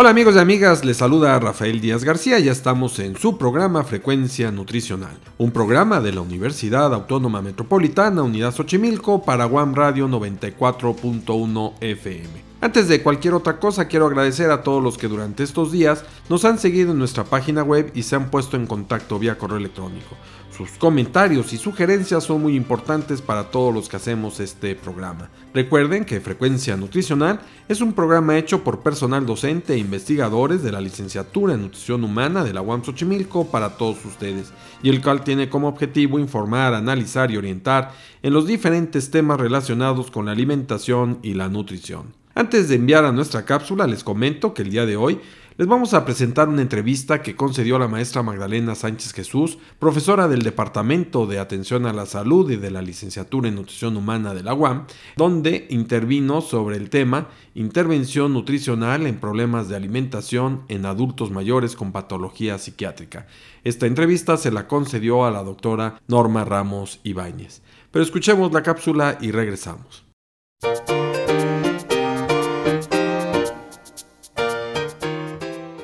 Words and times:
Hola 0.00 0.08
amigos 0.08 0.34
y 0.34 0.38
amigas, 0.38 0.82
les 0.82 0.96
saluda 0.96 1.38
Rafael 1.38 1.78
Díaz 1.82 2.04
García, 2.04 2.38
ya 2.38 2.52
estamos 2.52 2.98
en 3.00 3.18
su 3.18 3.36
programa 3.36 3.84
Frecuencia 3.84 4.50
Nutricional, 4.50 5.18
un 5.36 5.50
programa 5.50 6.00
de 6.00 6.10
la 6.10 6.22
Universidad 6.22 6.94
Autónoma 6.94 7.42
Metropolitana 7.42 8.22
Unidad 8.22 8.54
Xochimilco 8.54 9.22
para 9.22 9.44
One 9.44 9.74
Radio 9.76 10.08
94.1 10.08 11.74
FM. 11.82 12.50
Antes 12.62 12.88
de 12.88 13.02
cualquier 13.02 13.34
otra 13.34 13.60
cosa, 13.60 13.88
quiero 13.88 14.06
agradecer 14.06 14.50
a 14.50 14.62
todos 14.62 14.82
los 14.82 14.96
que 14.96 15.06
durante 15.06 15.42
estos 15.42 15.70
días 15.70 16.02
nos 16.30 16.46
han 16.46 16.58
seguido 16.58 16.92
en 16.92 16.98
nuestra 16.98 17.24
página 17.24 17.62
web 17.62 17.92
y 17.94 18.02
se 18.02 18.16
han 18.16 18.30
puesto 18.30 18.56
en 18.56 18.66
contacto 18.66 19.18
vía 19.18 19.36
correo 19.36 19.58
electrónico. 19.58 20.16
Sus 20.60 20.72
comentarios 20.72 21.54
y 21.54 21.56
sugerencias 21.56 22.24
son 22.24 22.42
muy 22.42 22.54
importantes 22.54 23.22
para 23.22 23.44
todos 23.44 23.72
los 23.72 23.88
que 23.88 23.96
hacemos 23.96 24.40
este 24.40 24.74
programa. 24.74 25.30
Recuerden 25.54 26.04
que 26.04 26.20
Frecuencia 26.20 26.76
Nutricional 26.76 27.40
es 27.66 27.80
un 27.80 27.94
programa 27.94 28.36
hecho 28.36 28.62
por 28.62 28.80
personal 28.80 29.24
docente 29.24 29.72
e 29.72 29.78
investigadores 29.78 30.62
de 30.62 30.70
la 30.70 30.82
licenciatura 30.82 31.54
en 31.54 31.62
Nutrición 31.62 32.04
Humana 32.04 32.44
de 32.44 32.52
la 32.52 32.60
UAM 32.60 32.84
Xochimilco 32.84 33.46
para 33.46 33.78
todos 33.78 34.04
ustedes, 34.04 34.52
y 34.82 34.90
el 34.90 35.00
cual 35.00 35.24
tiene 35.24 35.48
como 35.48 35.66
objetivo 35.66 36.18
informar, 36.18 36.74
analizar 36.74 37.30
y 37.30 37.38
orientar 37.38 37.92
en 38.22 38.34
los 38.34 38.46
diferentes 38.46 39.10
temas 39.10 39.40
relacionados 39.40 40.10
con 40.10 40.26
la 40.26 40.32
alimentación 40.32 41.20
y 41.22 41.32
la 41.32 41.48
nutrición. 41.48 42.20
Antes 42.34 42.68
de 42.68 42.76
enviar 42.76 43.06
a 43.06 43.12
nuestra 43.12 43.44
cápsula, 43.44 43.86
les 43.86 44.04
comento 44.04 44.54
que 44.54 44.62
el 44.62 44.70
día 44.70 44.84
de 44.84 44.96
hoy 44.96 45.20
les 45.60 45.68
vamos 45.68 45.92
a 45.92 46.06
presentar 46.06 46.48
una 46.48 46.62
entrevista 46.62 47.20
que 47.20 47.36
concedió 47.36 47.78
la 47.78 47.86
maestra 47.86 48.22
Magdalena 48.22 48.74
Sánchez 48.74 49.12
Jesús, 49.12 49.58
profesora 49.78 50.26
del 50.26 50.40
Departamento 50.40 51.26
de 51.26 51.38
Atención 51.38 51.84
a 51.84 51.92
la 51.92 52.06
Salud 52.06 52.50
y 52.50 52.56
de 52.56 52.70
la 52.70 52.80
Licenciatura 52.80 53.46
en 53.46 53.56
Nutrición 53.56 53.94
Humana 53.98 54.32
de 54.32 54.42
la 54.42 54.54
UAM, 54.54 54.86
donde 55.18 55.66
intervino 55.68 56.40
sobre 56.40 56.78
el 56.78 56.88
tema 56.88 57.28
Intervención 57.52 58.32
nutricional 58.32 59.06
en 59.06 59.20
problemas 59.20 59.68
de 59.68 59.76
alimentación 59.76 60.62
en 60.68 60.86
adultos 60.86 61.30
mayores 61.30 61.76
con 61.76 61.92
patología 61.92 62.56
psiquiátrica. 62.56 63.26
Esta 63.62 63.84
entrevista 63.84 64.38
se 64.38 64.50
la 64.50 64.66
concedió 64.66 65.26
a 65.26 65.30
la 65.30 65.42
doctora 65.42 66.00
Norma 66.08 66.46
Ramos 66.46 67.00
Ibáñez. 67.02 67.60
Pero 67.90 68.02
escuchemos 68.02 68.50
la 68.50 68.62
cápsula 68.62 69.18
y 69.20 69.30
regresamos. 69.30 70.06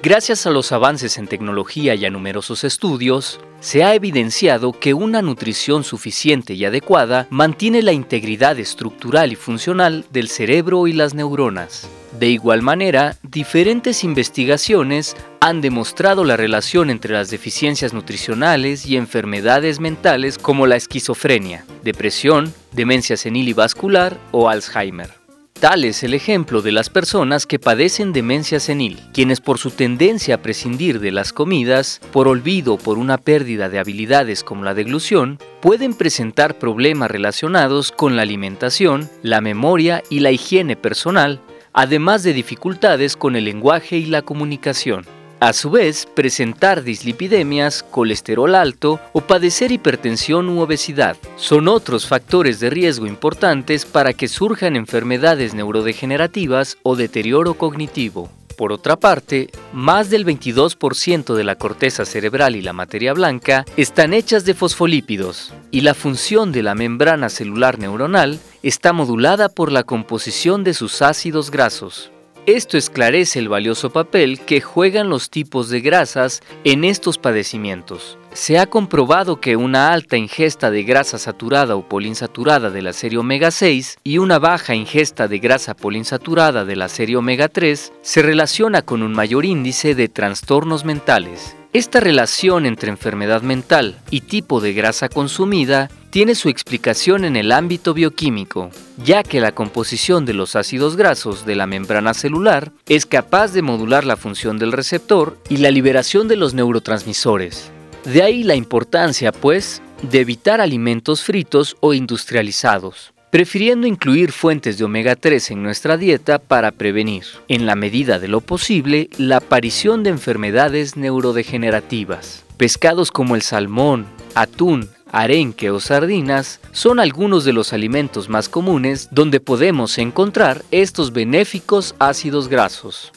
Gracias 0.07 0.47
a 0.47 0.51
los 0.51 0.71
avances 0.71 1.19
en 1.19 1.27
tecnología 1.27 1.97
y 1.97 2.05
a 2.05 2.11
numerosos 2.11 2.63
estudios, 2.63 3.41
se 3.59 3.83
ha 3.83 3.93
evidenciado 3.93 4.71
que 4.71 4.95
una 4.95 5.21
nutrición 5.21 5.83
suficiente 5.83 6.55
y 6.55 6.65
adecuada 6.65 7.27
mantiene 7.29 7.83
la 7.83 7.91
integridad 7.91 8.57
estructural 8.61 9.33
y 9.33 9.35
funcional 9.35 10.05
del 10.13 10.29
cerebro 10.29 10.87
y 10.87 10.93
las 10.93 11.15
neuronas. 11.15 11.89
De 12.21 12.29
igual 12.29 12.63
manera, 12.63 13.17
diferentes 13.25 14.05
investigaciones 14.05 15.17
han 15.41 15.61
demostrado 15.61 16.23
la 16.23 16.37
relación 16.37 16.89
entre 16.91 17.13
las 17.13 17.29
deficiencias 17.29 17.93
nutricionales 17.93 18.87
y 18.87 18.97
enfermedades 18.97 19.81
mentales 19.81 20.39
como 20.39 20.69
la 20.69 20.77
esquizofrenia, 20.77 21.65
depresión, 21.83 22.55
demencia 22.71 23.17
senil 23.17 23.49
y 23.49 23.55
vascular 23.55 24.17
o 24.31 24.49
Alzheimer. 24.49 25.16
Tal 25.61 25.85
es 25.85 26.03
el 26.03 26.13
ejemplo 26.13 26.61
de 26.61 26.71
las 26.71 26.91
personas 26.91 27.47
que 27.47 27.59
padecen 27.59 28.13
demencia 28.13 28.61
senil, 28.61 29.01
quienes 29.15 29.41
por 29.41 29.57
su 29.57 29.71
tendencia 29.71 30.35
a 30.35 30.43
prescindir 30.43 31.01
de 31.01 31.11
las 31.11 31.33
comidas, 31.33 32.03
por 32.13 32.29
olvido 32.29 32.77
por 32.77 32.99
una 32.99 33.17
pérdida 33.17 33.71
de 33.71 33.79
habilidades 33.79 34.45
como 34.45 34.65
la 34.65 34.75
deglución, 34.75 35.39
pueden 35.63 35.95
presentar 35.95 36.59
problemas 36.59 37.11
relacionados 37.11 37.91
con 37.91 38.17
la 38.17 38.23
alimentación, 38.23 39.09
la 39.23 39.41
memoria 39.41 40.03
y 40.11 40.21
la 40.21 40.31
higiene 40.31 40.77
personal, 40.77 41.41
además 41.73 42.23
de 42.23 42.35
dificultades 42.35 43.17
con 43.17 43.35
el 43.35 43.47
lenguaje 43.47 43.97
y 43.97 44.05
la 44.05 44.21
comunicación. 44.21 45.16
A 45.39 45.53
su 45.53 45.69
vez, 45.69 46.07
presentar 46.07 46.83
dislipidemias, 46.83 47.83
colesterol 47.83 48.55
alto 48.55 48.99
o 49.13 49.21
padecer 49.21 49.71
hipertensión 49.71 50.49
u 50.49 50.61
obesidad 50.61 51.19
son 51.37 51.69
otros 51.69 52.07
factores 52.07 52.59
de 52.59 52.71
riesgo 52.71 53.07
importantes 53.07 53.85
para 53.85 54.15
que 54.15 54.29
surjan 54.29 54.77
enfermedades 54.77 55.53
neurodegenerativas 55.53 56.79
o 56.83 56.97
deterioro 56.97 57.53
cognitivo. 57.53 58.31
Por 58.57 58.73
otra 58.73 58.97
parte, 58.97 59.51
más 59.75 60.09
del 60.09 60.25
22% 60.25 61.35
de 61.35 61.45
la 61.45 61.57
corteza 61.57 62.07
cerebral 62.07 62.57
y 62.57 62.63
la 62.63 62.73
materia 62.73 63.13
blanca 63.13 63.67
están 63.77 64.15
hechas 64.15 64.47
de 64.47 64.55
fosfolípidos, 64.55 65.53
y 65.71 65.83
la 65.83 65.93
función 65.93 66.51
de 66.51 66.63
la 66.63 66.75
membrana 66.75 67.29
celular 67.29 67.79
neuronal 67.79 68.41
está 68.63 68.95
modulada 68.95 69.51
por 69.51 69.71
la 69.71 69.83
composición 69.83 70.65
de 70.65 70.73
sus 70.73 71.03
ácidos 71.03 71.51
grasos. 71.51 72.11
Esto 72.47 72.79
esclarece 72.79 73.41
el 73.41 73.49
valioso 73.49 73.91
papel 73.91 74.39
que 74.39 74.61
juegan 74.61 75.09
los 75.09 75.31
tipos 75.31 75.69
de 75.69 75.81
grasas 75.81 76.43
en 76.63 76.85
estos 76.85 77.19
padecimientos. 77.19 78.19
Se 78.35 78.61
ha 78.61 78.67
comprobado 78.67 79.41
que 79.41 79.57
una 79.57 79.93
alta 79.93 80.17
ingesta 80.17 80.71
de 80.71 80.85
grasa 80.85 81.19
saturada 81.19 81.75
o 81.75 81.89
polinsaturada 81.89 82.71
de 82.71 82.83
la 82.83 82.93
serie 82.93 83.19
omega 83.19 83.51
6 83.51 83.99
y 84.05 84.19
una 84.19 84.39
baja 84.39 84.77
ingesta 84.77 85.27
de 85.27 85.41
grasa 85.41 85.75
polinsaturada 85.75 86.65
de 86.65 86.77
la 86.77 86.89
serie 86.89 87.17
omega 87.17 87.49
3 87.49 87.93
se 88.01 88.23
relaciona 88.23 88.83
con 88.83 89.03
un 89.03 89.13
mayor 89.13 89.45
índice 89.45 89.97
de 89.97 90.09
trastornos 90.09 90.85
mentales. 90.85 91.56
Esta 91.73 92.01
relación 92.01 92.65
entre 92.65 92.91
enfermedad 92.91 93.43
mental 93.43 93.99
y 94.11 94.23
tipo 94.23 94.61
de 94.61 94.73
grasa 94.73 95.09
consumida 95.09 95.91
tiene 96.11 96.35
su 96.35 96.49
explicación 96.49 97.25
en 97.25 97.37
el 97.37 97.53
ámbito 97.53 97.93
bioquímico, 97.93 98.71
ya 99.05 99.23
que 99.23 99.41
la 99.41 99.53
composición 99.53 100.25
de 100.25 100.33
los 100.33 100.57
ácidos 100.57 100.97
grasos 100.97 101.45
de 101.45 101.57
la 101.57 101.67
membrana 101.67 102.15
celular 102.15 102.73
es 102.89 103.05
capaz 103.05 103.53
de 103.53 103.63
modular 103.63 104.05
la 104.05 104.17
función 104.17 104.59
del 104.59 104.73
receptor 104.73 105.39
y 105.51 105.59
la 105.59 105.71
liberación 105.71 106.29
de 106.29 106.37
los 106.37 106.55
neurotransmisores. 106.55 107.71
De 108.05 108.23
ahí 108.23 108.45
la 108.45 108.55
importancia, 108.55 109.33
pues, 109.33 109.83
de 110.03 110.21
evitar 110.21 110.61
alimentos 110.61 111.23
fritos 111.23 111.77
o 111.81 111.93
industrializados 111.93 113.13
prefiriendo 113.31 113.87
incluir 113.87 114.33
fuentes 114.33 114.79
de 114.79 114.85
omega 114.85 115.17
3 115.17 115.51
en 115.53 115.63
nuestra 115.63 115.97
dieta 115.97 116.39
para 116.39 116.71
prevenir, 116.71 117.25
en 117.49 117.67
la 117.67 117.77
medida 117.77 118.19
de 118.19 118.29
lo 118.29 118.41
posible, 118.41 119.11
la 119.19 119.39
aparición 119.39 120.03
de 120.03 120.11
enfermedades 120.11 120.97
neurodegenerativas. 120.97 122.45
Pescados 122.57 123.11
como 123.11 123.35
el 123.35 123.43
salmón, 123.43 124.07
atún, 124.35 124.89
arenque 125.13 125.71
o 125.71 125.81
sardinas 125.81 126.61
son 126.73 127.01
algunos 127.01 127.45
de 127.45 127.53
los 127.53 127.73
alimentos 127.73 128.29
más 128.29 128.49
comunes 128.49 129.09
donde 129.11 129.41
podemos 129.41 129.99
encontrar 129.99 130.63
estos 130.71 131.13
benéficos 131.13 131.95
ácidos 131.99 132.49
grasos. 132.49 133.13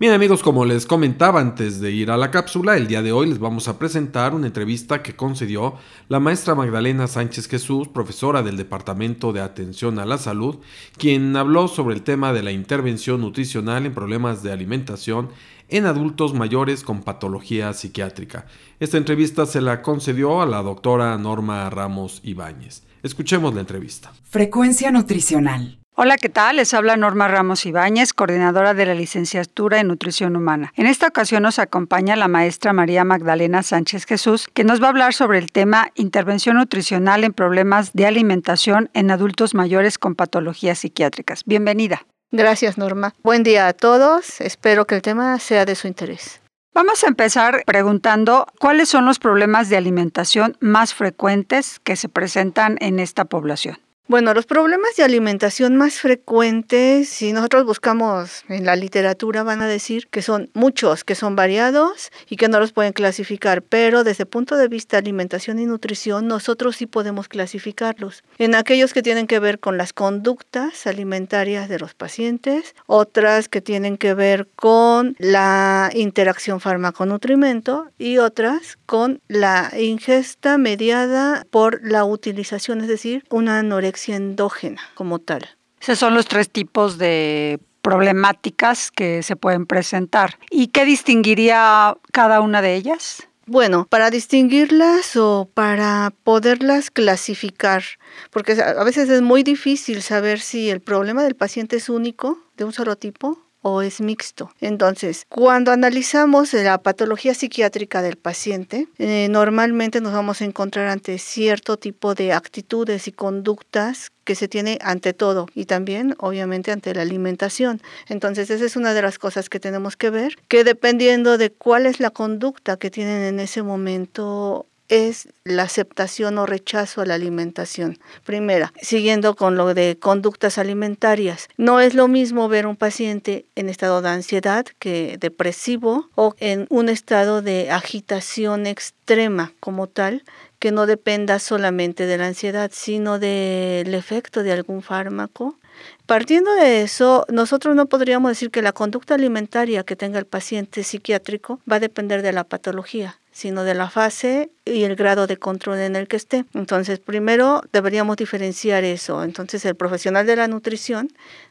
Bien 0.00 0.14
amigos, 0.14 0.42
como 0.42 0.64
les 0.64 0.86
comentaba 0.86 1.42
antes 1.42 1.78
de 1.78 1.90
ir 1.90 2.10
a 2.10 2.16
la 2.16 2.30
cápsula, 2.30 2.78
el 2.78 2.86
día 2.86 3.02
de 3.02 3.12
hoy 3.12 3.28
les 3.28 3.38
vamos 3.38 3.68
a 3.68 3.78
presentar 3.78 4.32
una 4.32 4.46
entrevista 4.46 5.02
que 5.02 5.14
concedió 5.14 5.74
la 6.08 6.18
maestra 6.18 6.54
Magdalena 6.54 7.06
Sánchez 7.06 7.48
Jesús, 7.48 7.86
profesora 7.86 8.42
del 8.42 8.56
Departamento 8.56 9.34
de 9.34 9.42
Atención 9.42 9.98
a 9.98 10.06
la 10.06 10.16
Salud, 10.16 10.56
quien 10.96 11.36
habló 11.36 11.68
sobre 11.68 11.94
el 11.94 12.00
tema 12.00 12.32
de 12.32 12.42
la 12.42 12.50
intervención 12.50 13.20
nutricional 13.20 13.84
en 13.84 13.92
problemas 13.92 14.42
de 14.42 14.52
alimentación 14.52 15.28
en 15.68 15.84
adultos 15.84 16.32
mayores 16.32 16.82
con 16.82 17.02
patología 17.02 17.70
psiquiátrica. 17.74 18.46
Esta 18.78 18.96
entrevista 18.96 19.44
se 19.44 19.60
la 19.60 19.82
concedió 19.82 20.40
a 20.40 20.46
la 20.46 20.62
doctora 20.62 21.18
Norma 21.18 21.68
Ramos 21.68 22.22
Ibáñez. 22.24 22.84
Escuchemos 23.02 23.52
la 23.52 23.60
entrevista. 23.60 24.10
Frecuencia 24.24 24.90
nutricional. 24.92 25.78
Hola, 26.02 26.16
¿qué 26.16 26.30
tal? 26.30 26.56
Les 26.56 26.72
habla 26.72 26.96
Norma 26.96 27.28
Ramos 27.28 27.66
Ibáñez, 27.66 28.14
coordinadora 28.14 28.72
de 28.72 28.86
la 28.86 28.94
licenciatura 28.94 29.80
en 29.80 29.88
Nutrición 29.88 30.34
Humana. 30.34 30.72
En 30.74 30.86
esta 30.86 31.08
ocasión 31.08 31.42
nos 31.42 31.58
acompaña 31.58 32.16
la 32.16 32.26
maestra 32.26 32.72
María 32.72 33.04
Magdalena 33.04 33.62
Sánchez 33.62 34.06
Jesús, 34.06 34.48
que 34.54 34.64
nos 34.64 34.80
va 34.80 34.86
a 34.86 34.88
hablar 34.88 35.12
sobre 35.12 35.36
el 35.36 35.52
tema 35.52 35.90
intervención 35.96 36.56
nutricional 36.56 37.22
en 37.22 37.34
problemas 37.34 37.92
de 37.92 38.06
alimentación 38.06 38.88
en 38.94 39.10
adultos 39.10 39.52
mayores 39.52 39.98
con 39.98 40.14
patologías 40.14 40.78
psiquiátricas. 40.78 41.42
Bienvenida. 41.44 42.06
Gracias, 42.30 42.78
Norma. 42.78 43.12
Buen 43.22 43.42
día 43.42 43.68
a 43.68 43.74
todos. 43.74 44.40
Espero 44.40 44.86
que 44.86 44.94
el 44.94 45.02
tema 45.02 45.38
sea 45.38 45.66
de 45.66 45.74
su 45.74 45.86
interés. 45.86 46.40
Vamos 46.72 47.04
a 47.04 47.08
empezar 47.08 47.62
preguntando 47.66 48.46
cuáles 48.58 48.88
son 48.88 49.04
los 49.04 49.18
problemas 49.18 49.68
de 49.68 49.76
alimentación 49.76 50.56
más 50.60 50.94
frecuentes 50.94 51.78
que 51.78 51.94
se 51.96 52.08
presentan 52.08 52.78
en 52.80 53.00
esta 53.00 53.26
población. 53.26 53.76
Bueno, 54.10 54.34
los 54.34 54.44
problemas 54.44 54.96
de 54.96 55.04
alimentación 55.04 55.76
más 55.76 56.00
frecuentes, 56.00 57.08
si 57.08 57.32
nosotros 57.32 57.64
buscamos 57.64 58.42
en 58.48 58.66
la 58.66 58.74
literatura, 58.74 59.44
van 59.44 59.62
a 59.62 59.68
decir 59.68 60.08
que 60.08 60.20
son 60.20 60.50
muchos, 60.52 61.04
que 61.04 61.14
son 61.14 61.36
variados 61.36 62.10
y 62.28 62.34
que 62.34 62.48
no 62.48 62.58
los 62.58 62.72
pueden 62.72 62.92
clasificar, 62.92 63.62
pero 63.62 64.02
desde 64.02 64.24
el 64.24 64.28
punto 64.28 64.56
de 64.56 64.66
vista 64.66 64.98
alimentación 64.98 65.60
y 65.60 65.66
nutrición, 65.66 66.26
nosotros 66.26 66.74
sí 66.74 66.86
podemos 66.86 67.28
clasificarlos. 67.28 68.24
En 68.38 68.56
aquellos 68.56 68.92
que 68.92 69.02
tienen 69.02 69.28
que 69.28 69.38
ver 69.38 69.60
con 69.60 69.78
las 69.78 69.92
conductas 69.92 70.88
alimentarias 70.88 71.68
de 71.68 71.78
los 71.78 71.94
pacientes, 71.94 72.74
otras 72.86 73.48
que 73.48 73.60
tienen 73.60 73.96
que 73.96 74.14
ver 74.14 74.48
con 74.56 75.14
la 75.20 75.88
interacción 75.94 76.58
fármaco-nutrimento 76.58 77.92
y 77.96 78.18
otras 78.18 78.76
con 78.86 79.20
la 79.28 79.70
ingesta 79.78 80.58
mediada 80.58 81.46
por 81.52 81.78
la 81.84 82.04
utilización, 82.04 82.80
es 82.80 82.88
decir, 82.88 83.22
una 83.30 83.60
anorexia 83.60 83.99
endógena 84.08 84.80
como 84.94 85.18
tal. 85.18 85.48
Esos 85.80 85.98
son 85.98 86.14
los 86.14 86.26
tres 86.26 86.50
tipos 86.50 86.98
de 86.98 87.58
problemáticas 87.82 88.90
que 88.90 89.22
se 89.22 89.36
pueden 89.36 89.66
presentar. 89.66 90.38
¿Y 90.50 90.68
qué 90.68 90.84
distinguiría 90.84 91.96
cada 92.12 92.40
una 92.40 92.60
de 92.62 92.74
ellas? 92.74 93.26
Bueno, 93.46 93.86
para 93.90 94.10
distinguirlas 94.10 95.16
o 95.16 95.48
para 95.52 96.12
poderlas 96.22 96.90
clasificar, 96.90 97.82
porque 98.30 98.52
a 98.52 98.84
veces 98.84 99.08
es 99.08 99.22
muy 99.22 99.42
difícil 99.42 100.02
saber 100.02 100.38
si 100.38 100.70
el 100.70 100.80
problema 100.80 101.24
del 101.24 101.34
paciente 101.34 101.76
es 101.76 101.88
único, 101.88 102.38
de 102.56 102.64
un 102.64 102.72
solo 102.72 102.94
tipo, 102.94 103.40
o 103.62 103.82
es 103.82 104.00
mixto. 104.00 104.50
Entonces, 104.60 105.26
cuando 105.28 105.72
analizamos 105.72 106.52
la 106.54 106.78
patología 106.78 107.34
psiquiátrica 107.34 108.02
del 108.02 108.16
paciente, 108.16 108.88
eh, 108.98 109.28
normalmente 109.30 110.00
nos 110.00 110.12
vamos 110.12 110.40
a 110.40 110.44
encontrar 110.44 110.88
ante 110.88 111.18
cierto 111.18 111.76
tipo 111.76 112.14
de 112.14 112.32
actitudes 112.32 113.08
y 113.08 113.12
conductas 113.12 114.10
que 114.24 114.34
se 114.34 114.48
tiene 114.48 114.78
ante 114.82 115.12
todo 115.12 115.48
y 115.54 115.64
también 115.64 116.14
obviamente 116.18 116.72
ante 116.72 116.94
la 116.94 117.02
alimentación. 117.02 117.82
Entonces 118.08 118.50
esa 118.50 118.64
es 118.64 118.76
una 118.76 118.94
de 118.94 119.02
las 119.02 119.18
cosas 119.18 119.48
que 119.48 119.60
tenemos 119.60 119.96
que 119.96 120.10
ver, 120.10 120.36
que 120.48 120.62
dependiendo 120.62 121.36
de 121.36 121.50
cuál 121.50 121.86
es 121.86 122.00
la 122.00 122.10
conducta 122.10 122.76
que 122.76 122.90
tienen 122.90 123.22
en 123.22 123.40
ese 123.40 123.62
momento 123.62 124.66
es 124.90 125.28
la 125.44 125.62
aceptación 125.62 126.36
o 126.36 126.46
rechazo 126.46 127.00
a 127.00 127.06
la 127.06 127.14
alimentación. 127.14 127.98
Primera, 128.24 128.74
siguiendo 128.82 129.34
con 129.36 129.56
lo 129.56 129.72
de 129.72 129.96
conductas 129.98 130.58
alimentarias. 130.58 131.48
No 131.56 131.80
es 131.80 131.94
lo 131.94 132.08
mismo 132.08 132.48
ver 132.48 132.66
un 132.66 132.76
paciente 132.76 133.46
en 133.54 133.68
estado 133.68 134.02
de 134.02 134.10
ansiedad 134.10 134.66
que 134.78 135.16
depresivo 135.18 136.10
o 136.16 136.34
en 136.38 136.66
un 136.68 136.88
estado 136.88 137.40
de 137.40 137.70
agitación 137.70 138.66
extrema 138.66 139.52
como 139.60 139.86
tal 139.86 140.24
que 140.58 140.72
no 140.72 140.86
dependa 140.86 141.38
solamente 141.38 142.04
de 142.04 142.18
la 142.18 142.26
ansiedad, 142.26 142.70
sino 142.74 143.18
del 143.18 143.94
efecto 143.94 144.42
de 144.42 144.52
algún 144.52 144.82
fármaco. 144.82 145.56
Partiendo 146.04 146.52
de 146.56 146.82
eso, 146.82 147.24
nosotros 147.30 147.74
no 147.74 147.86
podríamos 147.86 148.32
decir 148.32 148.50
que 148.50 148.60
la 148.60 148.72
conducta 148.72 149.14
alimentaria 149.14 149.84
que 149.84 149.96
tenga 149.96 150.18
el 150.18 150.26
paciente 150.26 150.82
psiquiátrico 150.82 151.60
va 151.70 151.76
a 151.76 151.80
depender 151.80 152.20
de 152.20 152.32
la 152.32 152.44
patología 152.44 153.20
sino 153.32 153.64
de 153.64 153.74
la 153.74 153.88
fase 153.88 154.50
y 154.70 154.84
el 154.84 154.96
grado 154.96 155.26
de 155.26 155.36
control 155.36 155.78
en 155.78 155.96
el 155.96 156.08
que 156.08 156.16
esté. 156.16 156.44
Entonces, 156.54 156.98
primero 156.98 157.62
deberíamos 157.72 158.16
diferenciar 158.16 158.84
eso. 158.84 159.24
Entonces, 159.24 159.64
el 159.64 159.74
profesional 159.74 160.26
de 160.26 160.36
la 160.36 160.48
nutrición 160.48 161.08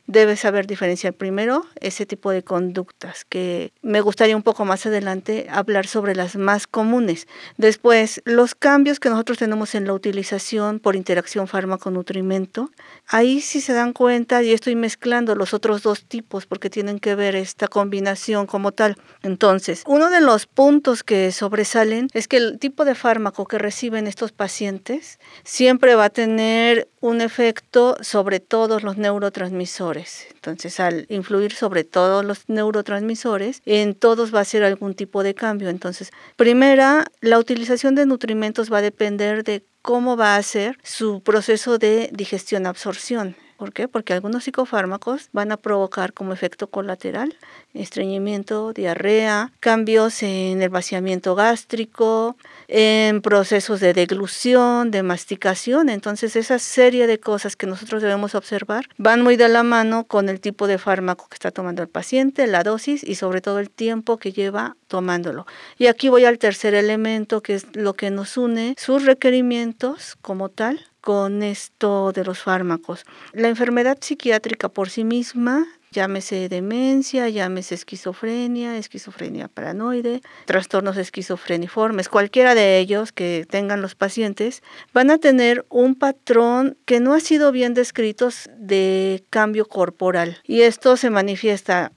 debe 0.08 0.36
saber 0.36 0.66
diferenciar 0.66 1.14
primero 1.14 1.68
ese 1.80 2.08
tipo 2.08 2.32
de 2.32 2.42
conductas, 2.42 3.26
que 3.26 3.72
me 3.84 4.02
gustaría 4.02 4.36
un 4.36 4.42
poco 4.42 4.66
más 4.66 4.88
adelante 4.88 5.46
hablar 5.52 5.86
sobre 5.86 6.16
las 6.16 6.36
más 6.36 6.66
comunes. 6.66 7.28
Después, 7.58 8.22
los 8.26 8.56
cambios 8.56 9.00
que 9.00 9.10
nosotros 9.10 9.38
tenemos 9.38 9.76
en 9.76 9.86
la 9.86 9.94
utilización 9.94 10.80
por 10.80 10.96
interacción 10.96 11.48
fármaco-nutrimento. 11.48 12.72
Ahí 13.08 13.40
sí 13.40 13.62
se 13.62 13.74
dan 13.74 13.94
cuenta, 13.94 14.42
y 14.42 14.52
estoy 14.52 14.76
mezclando 14.76 15.36
los 15.36 15.54
otros 15.54 15.84
dos 15.84 16.06
tipos 16.06 16.48
porque 16.48 16.72
tienen 16.72 17.00
que 17.00 17.14
ver 17.14 17.36
esta 17.36 17.68
combinación 17.68 18.48
como 18.48 18.72
tal. 18.72 18.96
Entonces, 19.22 19.84
uno 19.86 20.10
de 20.10 20.22
los 20.22 20.48
puntos 20.48 21.04
que 21.04 21.32
sobresalen 21.32 22.08
es 22.14 22.28
que 22.28 22.38
el 22.38 22.58
tipo 22.58 22.84
de 22.84 22.96
fármaco 22.96 23.09
que 23.48 23.58
reciben 23.58 24.08
estos 24.08 24.32
pacientes 24.32 25.20
siempre 25.44 25.96
va 25.96 26.06
a 26.06 26.10
tener 26.10 26.88
un 27.02 27.22
efecto 27.22 27.98
sobre 28.02 28.40
todos 28.40 28.84
los 28.84 28.98
neurotransmisores. 28.98 30.28
Entonces, 30.34 30.80
al 30.80 31.06
influir 31.10 31.54
sobre 31.54 31.84
todos 31.84 32.24
los 32.24 32.48
neurotransmisores, 32.48 33.62
en 33.66 33.96
todos 33.96 34.34
va 34.34 34.42
a 34.42 34.46
ser 34.46 34.64
algún 34.64 34.94
tipo 34.94 35.24
de 35.24 35.34
cambio. 35.34 35.70
Entonces, 35.70 36.12
primera, 36.36 37.06
la 37.22 37.40
utilización 37.40 37.96
de 37.96 38.06
nutrimentos 38.06 38.72
va 38.72 38.78
a 38.78 38.82
depender 38.82 39.44
de 39.44 39.64
cómo 39.82 40.18
va 40.18 40.36
a 40.36 40.44
ser 40.44 40.78
su 40.84 41.22
proceso 41.22 41.78
de 41.78 42.10
digestión-absorción. 42.14 43.36
¿Por 43.60 43.74
qué? 43.74 43.90
Porque 43.90 44.14
algunos 44.14 44.46
psicofármacos 44.46 45.28
van 45.34 45.52
a 45.52 45.58
provocar 45.58 46.14
como 46.14 46.32
efecto 46.32 46.68
colateral 46.68 47.36
estreñimiento, 47.74 48.72
diarrea, 48.72 49.52
cambios 49.60 50.24
en 50.24 50.62
el 50.62 50.70
vaciamiento 50.70 51.36
gástrico, 51.36 52.38
en 52.70 53.22
procesos 53.22 53.82
de 53.82 53.94
deglución, 53.94 54.92
de 54.92 55.04
masticación. 55.04 55.90
Entonces, 55.90 56.38
esa 56.38 56.58
serie 56.58 57.06
de 57.06 57.20
cosas 57.20 57.58
que 57.58 57.68
nosotros 57.68 58.02
debemos 58.02 58.34
observar 58.34 58.86
van 58.98 59.22
muy 59.22 59.36
de 59.36 59.50
la 59.50 59.64
mano 59.64 60.06
con 60.06 60.30
el 60.30 60.40
tipo 60.40 60.66
de 60.66 60.78
fármaco 60.78 61.28
que 61.28 61.36
está 61.36 61.52
tomando 61.52 61.84
el 61.84 61.90
paciente, 61.90 62.48
la 62.48 62.64
dosis 62.64 63.04
y 63.04 63.16
sobre 63.16 63.42
todo 63.42 63.60
el 63.60 63.70
tiempo 63.70 64.18
que 64.18 64.32
lleva 64.32 64.78
tomándolo. 64.88 65.46
Y 65.78 65.88
aquí 65.88 66.08
voy 66.08 66.24
al 66.24 66.40
tercer 66.40 66.74
elemento, 66.76 67.42
que 67.42 67.56
es 67.56 67.76
lo 67.76 67.94
que 67.94 68.10
nos 68.10 68.38
une, 68.38 68.74
sus 68.78 69.04
requerimientos 69.04 70.16
como 70.22 70.48
tal 70.48 70.89
con 71.02 71.44
esto 71.44 72.12
de 72.12 72.24
los 72.24 72.40
fármacos. 72.40 73.06
La 73.34 73.48
enfermedad 73.48 73.98
psiquiátrica 74.02 74.70
por 74.70 74.90
sí 74.90 75.04
misma 75.04 75.68
llámese 75.92 76.50
demencia, 76.50 77.30
llámese 77.30 77.76
esquizofrenia, 77.76 78.78
esquizofrenia 78.78 79.48
paranoide, 79.48 80.22
trastornos 80.46 80.98
esquizofreniformes, 80.98 82.10
cualquiera 82.10 82.56
de 82.56 82.80
ellos 82.80 83.12
que 83.12 83.46
tengan 83.50 83.82
los 83.82 83.96
pacientes, 83.96 84.62
van 84.94 85.12
a 85.12 85.18
tener 85.18 85.66
un 85.70 85.96
patrón 85.96 86.78
que 86.86 87.00
no 87.00 87.14
ha 87.14 87.20
sido 87.20 87.52
bien 87.52 87.74
descrito 87.74 88.30
de 88.58 89.24
cambio 89.30 89.66
corporal. 89.66 90.38
Y 90.44 90.62
esto 90.62 90.98
se 90.98 91.10
manifiesta 91.10 91.92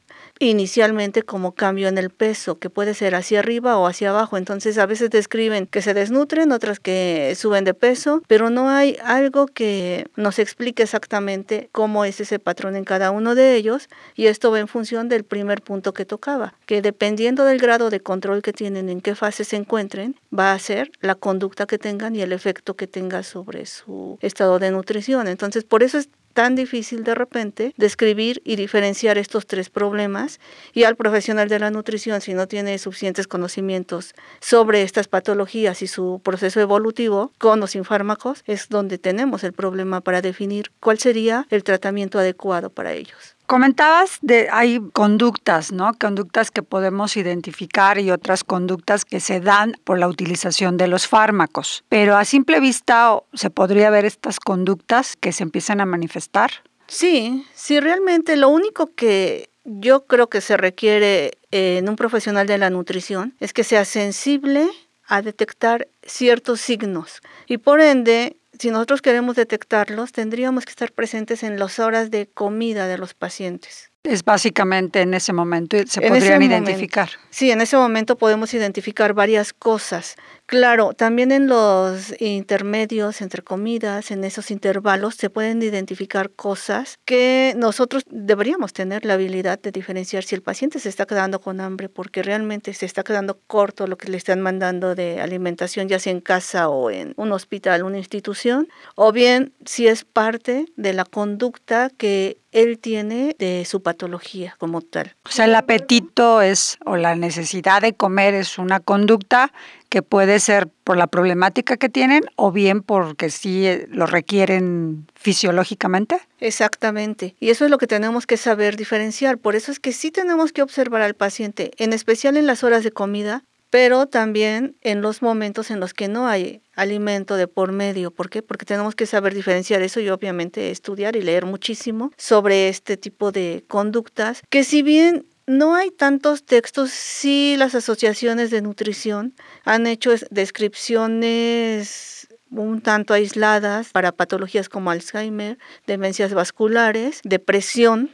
inicialmente 0.50 1.22
como 1.22 1.52
cambio 1.52 1.88
en 1.88 1.98
el 1.98 2.10
peso, 2.10 2.58
que 2.58 2.70
puede 2.70 2.94
ser 2.94 3.14
hacia 3.14 3.40
arriba 3.40 3.78
o 3.78 3.86
hacia 3.86 4.10
abajo. 4.10 4.36
Entonces 4.36 4.78
a 4.78 4.86
veces 4.86 5.10
describen 5.10 5.66
que 5.66 5.82
se 5.82 5.94
desnutren, 5.94 6.52
otras 6.52 6.80
que 6.80 7.34
suben 7.36 7.64
de 7.64 7.74
peso, 7.74 8.22
pero 8.26 8.50
no 8.50 8.68
hay 8.68 8.96
algo 9.04 9.46
que 9.46 10.06
nos 10.16 10.38
explique 10.38 10.82
exactamente 10.82 11.68
cómo 11.72 12.04
es 12.04 12.20
ese 12.20 12.38
patrón 12.38 12.76
en 12.76 12.84
cada 12.84 13.10
uno 13.10 13.34
de 13.34 13.54
ellos 13.56 13.88
y 14.14 14.26
esto 14.26 14.50
va 14.50 14.60
en 14.60 14.68
función 14.68 15.08
del 15.08 15.24
primer 15.24 15.62
punto 15.62 15.92
que 15.92 16.04
tocaba, 16.04 16.54
que 16.66 16.82
dependiendo 16.82 17.44
del 17.44 17.58
grado 17.58 17.90
de 17.90 18.00
control 18.00 18.42
que 18.42 18.52
tienen, 18.52 18.88
en 18.88 19.00
qué 19.00 19.14
fase 19.14 19.44
se 19.44 19.56
encuentren, 19.56 20.16
va 20.36 20.52
a 20.52 20.58
ser 20.58 20.90
la 21.00 21.14
conducta 21.14 21.66
que 21.66 21.78
tengan 21.78 22.16
y 22.16 22.22
el 22.22 22.32
efecto 22.32 22.74
que 22.74 22.86
tenga 22.86 23.22
sobre 23.22 23.66
su 23.66 24.18
estado 24.20 24.58
de 24.58 24.70
nutrición. 24.70 25.28
Entonces 25.28 25.64
por 25.64 25.82
eso 25.82 25.98
es 25.98 26.08
tan 26.32 26.56
difícil 26.56 27.04
de 27.04 27.14
repente 27.14 27.74
describir 27.76 28.42
y 28.44 28.56
diferenciar 28.56 29.18
estos 29.18 29.46
tres 29.46 29.70
problemas 29.70 30.40
y 30.72 30.84
al 30.84 30.96
profesional 30.96 31.48
de 31.48 31.58
la 31.58 31.70
nutrición 31.70 32.20
si 32.20 32.34
no 32.34 32.48
tiene 32.48 32.78
suficientes 32.78 33.26
conocimientos 33.26 34.14
sobre 34.40 34.82
estas 34.82 35.08
patologías 35.08 35.82
y 35.82 35.86
su 35.86 36.20
proceso 36.24 36.60
evolutivo 36.60 37.32
con 37.38 37.62
o 37.62 37.66
sin 37.66 37.84
fármacos 37.84 38.42
es 38.46 38.68
donde 38.68 38.98
tenemos 38.98 39.44
el 39.44 39.52
problema 39.52 40.00
para 40.00 40.22
definir 40.22 40.72
cuál 40.80 40.98
sería 40.98 41.46
el 41.50 41.64
tratamiento 41.64 42.18
adecuado 42.18 42.70
para 42.70 42.92
ellos. 42.92 43.36
Comentabas 43.52 44.16
de 44.22 44.48
hay 44.50 44.80
conductas, 44.94 45.72
¿no? 45.72 45.92
Conductas 46.00 46.50
que 46.50 46.62
podemos 46.62 47.18
identificar 47.18 47.98
y 47.98 48.10
otras 48.10 48.44
conductas 48.44 49.04
que 49.04 49.20
se 49.20 49.40
dan 49.40 49.74
por 49.84 49.98
la 49.98 50.08
utilización 50.08 50.78
de 50.78 50.88
los 50.88 51.06
fármacos. 51.06 51.84
Pero 51.90 52.16
a 52.16 52.24
simple 52.24 52.60
vista 52.60 53.14
se 53.34 53.50
podría 53.50 53.90
ver 53.90 54.06
estas 54.06 54.40
conductas 54.40 55.16
que 55.16 55.32
se 55.32 55.42
empiezan 55.42 55.82
a 55.82 55.84
manifestar. 55.84 56.50
Sí, 56.86 57.44
sí, 57.54 57.78
realmente 57.78 58.36
lo 58.36 58.48
único 58.48 58.86
que 58.94 59.50
yo 59.64 60.06
creo 60.06 60.30
que 60.30 60.40
se 60.40 60.56
requiere 60.56 61.32
en 61.50 61.90
un 61.90 61.96
profesional 61.96 62.46
de 62.46 62.56
la 62.56 62.70
nutrición 62.70 63.34
es 63.38 63.52
que 63.52 63.64
sea 63.64 63.84
sensible 63.84 64.66
a 65.06 65.20
detectar 65.20 65.88
ciertos 66.06 66.62
signos 66.62 67.20
y 67.46 67.58
por 67.58 67.82
ende 67.82 68.38
si 68.62 68.70
nosotros 68.70 69.02
queremos 69.02 69.34
detectarlos, 69.34 70.12
tendríamos 70.12 70.64
que 70.64 70.70
estar 70.70 70.92
presentes 70.92 71.42
en 71.42 71.58
las 71.58 71.80
horas 71.80 72.12
de 72.12 72.28
comida 72.28 72.86
de 72.86 72.96
los 72.96 73.12
pacientes. 73.12 73.91
Es 74.04 74.24
básicamente 74.24 75.00
en 75.00 75.14
ese 75.14 75.32
momento 75.32 75.76
se 75.86 76.00
podrían 76.00 76.42
identificar. 76.42 77.10
sí, 77.30 77.52
en 77.52 77.60
ese 77.60 77.76
momento 77.76 78.18
podemos 78.18 78.52
identificar 78.52 79.14
varias 79.14 79.52
cosas. 79.52 80.16
Claro, 80.46 80.92
también 80.92 81.30
en 81.30 81.46
los 81.46 82.20
intermedios 82.20 83.22
entre 83.22 83.42
comidas, 83.42 84.10
en 84.10 84.24
esos 84.24 84.50
intervalos, 84.50 85.14
se 85.14 85.30
pueden 85.30 85.62
identificar 85.62 86.30
cosas 86.30 86.98
que 87.04 87.54
nosotros 87.56 88.02
deberíamos 88.10 88.72
tener 88.72 89.04
la 89.04 89.14
habilidad 89.14 89.60
de 89.60 89.70
diferenciar 89.70 90.24
si 90.24 90.34
el 90.34 90.42
paciente 90.42 90.80
se 90.80 90.88
está 90.88 91.06
quedando 91.06 91.40
con 91.40 91.60
hambre 91.60 91.88
porque 91.88 92.24
realmente 92.24 92.74
se 92.74 92.86
está 92.86 93.04
quedando 93.04 93.38
corto 93.46 93.86
lo 93.86 93.96
que 93.96 94.10
le 94.10 94.16
están 94.16 94.40
mandando 94.40 94.96
de 94.96 95.20
alimentación, 95.20 95.88
ya 95.88 96.00
sea 96.00 96.12
en 96.12 96.20
casa 96.20 96.68
o 96.68 96.90
en 96.90 97.14
un 97.16 97.30
hospital, 97.30 97.84
una 97.84 97.98
institución, 97.98 98.68
o 98.96 99.12
bien 99.12 99.52
si 99.64 99.86
es 99.86 100.04
parte 100.04 100.66
de 100.76 100.92
la 100.92 101.04
conducta 101.04 101.88
que 101.96 102.41
él 102.52 102.78
tiene 102.78 103.34
de 103.38 103.64
su 103.64 103.82
patología 103.82 104.54
como 104.58 104.82
tal. 104.82 105.16
O 105.24 105.30
sea, 105.30 105.46
el 105.46 105.54
apetito 105.54 106.42
es 106.42 106.78
o 106.84 106.96
la 106.96 107.16
necesidad 107.16 107.82
de 107.82 107.94
comer 107.94 108.34
es 108.34 108.58
una 108.58 108.78
conducta 108.78 109.52
que 109.88 110.02
puede 110.02 110.40
ser 110.40 110.68
por 110.84 110.96
la 110.96 111.06
problemática 111.06 111.76
que 111.76 111.88
tienen 111.88 112.24
o 112.36 112.52
bien 112.52 112.82
porque 112.82 113.28
sí 113.28 113.66
eh, 113.66 113.86
lo 113.90 114.06
requieren 114.06 115.06
fisiológicamente. 115.14 116.18
Exactamente. 116.40 117.34
Y 117.40 117.50
eso 117.50 117.64
es 117.64 117.70
lo 117.70 117.78
que 117.78 117.86
tenemos 117.86 118.26
que 118.26 118.36
saber 118.36 118.76
diferenciar. 118.76 119.38
Por 119.38 119.54
eso 119.54 119.70
es 119.70 119.80
que 119.80 119.92
sí 119.92 120.10
tenemos 120.10 120.52
que 120.52 120.62
observar 120.62 121.02
al 121.02 121.14
paciente, 121.14 121.72
en 121.76 121.92
especial 121.92 122.36
en 122.36 122.46
las 122.46 122.64
horas 122.64 122.84
de 122.84 122.90
comida, 122.90 123.44
pero 123.72 124.06
también 124.06 124.76
en 124.82 125.00
los 125.00 125.22
momentos 125.22 125.70
en 125.70 125.80
los 125.80 125.94
que 125.94 126.06
no 126.06 126.28
hay 126.28 126.60
alimento 126.74 127.36
de 127.36 127.48
por 127.48 127.72
medio. 127.72 128.10
¿Por 128.10 128.28
qué? 128.28 128.42
Porque 128.42 128.66
tenemos 128.66 128.94
que 128.94 129.06
saber 129.06 129.32
diferenciar 129.32 129.80
eso 129.80 129.98
y 129.98 130.10
obviamente 130.10 130.70
estudiar 130.70 131.16
y 131.16 131.22
leer 131.22 131.46
muchísimo 131.46 132.12
sobre 132.18 132.68
este 132.68 132.98
tipo 132.98 133.32
de 133.32 133.64
conductas 133.68 134.42
que 134.50 134.62
si 134.62 134.82
bien 134.82 135.24
no 135.46 135.74
hay 135.74 135.90
tantos 135.90 136.44
textos, 136.44 136.90
sí 136.90 137.54
las 137.56 137.74
asociaciones 137.74 138.50
de 138.50 138.60
nutrición 138.60 139.34
han 139.64 139.86
hecho 139.86 140.10
descripciones 140.30 142.28
un 142.50 142.82
tanto 142.82 143.14
aisladas 143.14 143.88
para 143.90 144.12
patologías 144.12 144.68
como 144.68 144.90
Alzheimer, 144.90 145.58
demencias 145.86 146.34
vasculares, 146.34 147.20
depresión, 147.24 148.10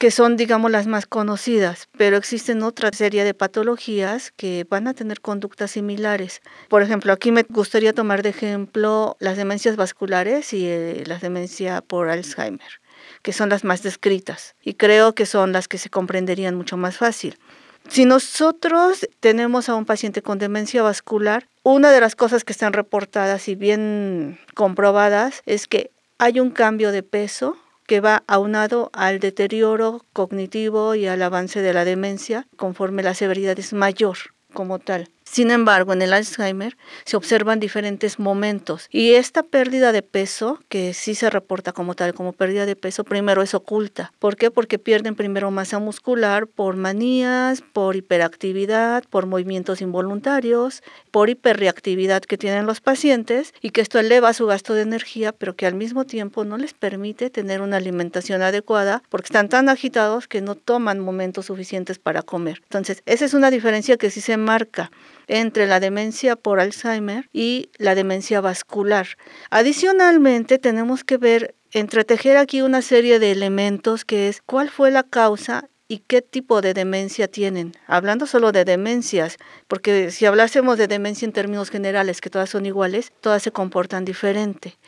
que 0.00 0.10
son, 0.10 0.38
digamos, 0.38 0.70
las 0.70 0.86
más 0.86 1.04
conocidas, 1.04 1.90
pero 1.98 2.16
existen 2.16 2.62
otra 2.62 2.88
serie 2.90 3.22
de 3.22 3.34
patologías 3.34 4.32
que 4.34 4.66
van 4.66 4.88
a 4.88 4.94
tener 4.94 5.20
conductas 5.20 5.72
similares. 5.72 6.40
Por 6.70 6.80
ejemplo, 6.80 7.12
aquí 7.12 7.32
me 7.32 7.42
gustaría 7.42 7.92
tomar 7.92 8.22
de 8.22 8.30
ejemplo 8.30 9.18
las 9.20 9.36
demencias 9.36 9.76
vasculares 9.76 10.54
y 10.54 10.66
eh, 10.66 11.04
la 11.04 11.18
demencia 11.18 11.82
por 11.82 12.08
Alzheimer, 12.08 12.80
que 13.20 13.34
son 13.34 13.50
las 13.50 13.62
más 13.62 13.82
descritas 13.82 14.54
y 14.62 14.72
creo 14.72 15.14
que 15.14 15.26
son 15.26 15.52
las 15.52 15.68
que 15.68 15.76
se 15.76 15.90
comprenderían 15.90 16.54
mucho 16.54 16.78
más 16.78 16.96
fácil. 16.96 17.38
Si 17.90 18.06
nosotros 18.06 19.06
tenemos 19.20 19.68
a 19.68 19.74
un 19.74 19.84
paciente 19.84 20.22
con 20.22 20.38
demencia 20.38 20.82
vascular, 20.82 21.46
una 21.62 21.90
de 21.90 22.00
las 22.00 22.16
cosas 22.16 22.42
que 22.42 22.54
están 22.54 22.72
reportadas 22.72 23.48
y 23.48 23.54
bien 23.54 24.38
comprobadas 24.54 25.42
es 25.44 25.66
que 25.66 25.90
hay 26.16 26.40
un 26.40 26.52
cambio 26.52 26.90
de 26.90 27.02
peso 27.02 27.58
que 27.90 28.00
va 28.00 28.22
aunado 28.28 28.88
al 28.92 29.18
deterioro 29.18 30.06
cognitivo 30.12 30.94
y 30.94 31.08
al 31.08 31.20
avance 31.22 31.60
de 31.60 31.72
la 31.72 31.84
demencia 31.84 32.46
conforme 32.56 33.02
la 33.02 33.14
severidad 33.14 33.58
es 33.58 33.72
mayor 33.72 34.16
como 34.54 34.78
tal. 34.78 35.08
Sin 35.30 35.52
embargo, 35.52 35.92
en 35.92 36.02
el 36.02 36.12
Alzheimer 36.12 36.76
se 37.04 37.16
observan 37.16 37.60
diferentes 37.60 38.18
momentos 38.18 38.88
y 38.90 39.12
esta 39.12 39.44
pérdida 39.44 39.92
de 39.92 40.02
peso, 40.02 40.58
que 40.68 40.92
sí 40.92 41.14
se 41.14 41.30
reporta 41.30 41.70
como 41.70 41.94
tal, 41.94 42.14
como 42.14 42.32
pérdida 42.32 42.66
de 42.66 42.74
peso, 42.74 43.04
primero 43.04 43.40
es 43.40 43.54
oculta. 43.54 44.12
¿Por 44.18 44.34
qué? 44.34 44.50
Porque 44.50 44.80
pierden 44.80 45.14
primero 45.14 45.52
masa 45.52 45.78
muscular 45.78 46.48
por 46.48 46.74
manías, 46.74 47.62
por 47.62 47.94
hiperactividad, 47.94 49.04
por 49.08 49.26
movimientos 49.26 49.80
involuntarios, 49.82 50.82
por 51.12 51.30
hiperreactividad 51.30 52.22
que 52.22 52.36
tienen 52.36 52.66
los 52.66 52.80
pacientes 52.80 53.54
y 53.62 53.70
que 53.70 53.82
esto 53.82 54.00
eleva 54.00 54.32
su 54.32 54.46
gasto 54.46 54.74
de 54.74 54.82
energía, 54.82 55.30
pero 55.30 55.54
que 55.54 55.66
al 55.66 55.76
mismo 55.76 56.06
tiempo 56.06 56.44
no 56.44 56.58
les 56.58 56.74
permite 56.74 57.30
tener 57.30 57.60
una 57.60 57.76
alimentación 57.76 58.42
adecuada 58.42 59.04
porque 59.08 59.26
están 59.26 59.48
tan 59.48 59.68
agitados 59.68 60.26
que 60.26 60.40
no 60.40 60.56
toman 60.56 60.98
momentos 60.98 61.46
suficientes 61.46 62.00
para 62.00 62.22
comer. 62.22 62.62
Entonces, 62.64 63.04
esa 63.06 63.24
es 63.24 63.34
una 63.34 63.52
diferencia 63.52 63.96
que 63.96 64.10
sí 64.10 64.20
se 64.20 64.36
marca 64.36 64.90
entre 65.30 65.68
la 65.68 65.78
demencia 65.78 66.34
por 66.34 66.58
Alzheimer 66.58 67.28
y 67.32 67.70
la 67.78 67.94
demencia 67.94 68.40
vascular. 68.40 69.06
Adicionalmente, 69.50 70.58
tenemos 70.58 71.04
que 71.04 71.18
ver, 71.18 71.54
entretejer 71.70 72.36
aquí 72.36 72.62
una 72.62 72.82
serie 72.82 73.20
de 73.20 73.30
elementos 73.30 74.04
que 74.04 74.28
es 74.28 74.42
cuál 74.42 74.70
fue 74.70 74.90
la 74.90 75.04
causa 75.04 75.68
y 75.86 75.98
qué 75.98 76.20
tipo 76.20 76.60
de 76.62 76.74
demencia 76.74 77.28
tienen. 77.28 77.72
Hablando 77.86 78.26
solo 78.26 78.50
de 78.50 78.64
demencias, 78.64 79.36
porque 79.68 80.10
si 80.10 80.26
hablásemos 80.26 80.78
de 80.78 80.88
demencia 80.88 81.26
en 81.26 81.32
términos 81.32 81.70
generales, 81.70 82.20
que 82.20 82.30
todas 82.30 82.50
son 82.50 82.66
iguales, 82.66 83.12
todas 83.20 83.42
se 83.42 83.52
comportan 83.52 84.04
diferente. 84.04 84.78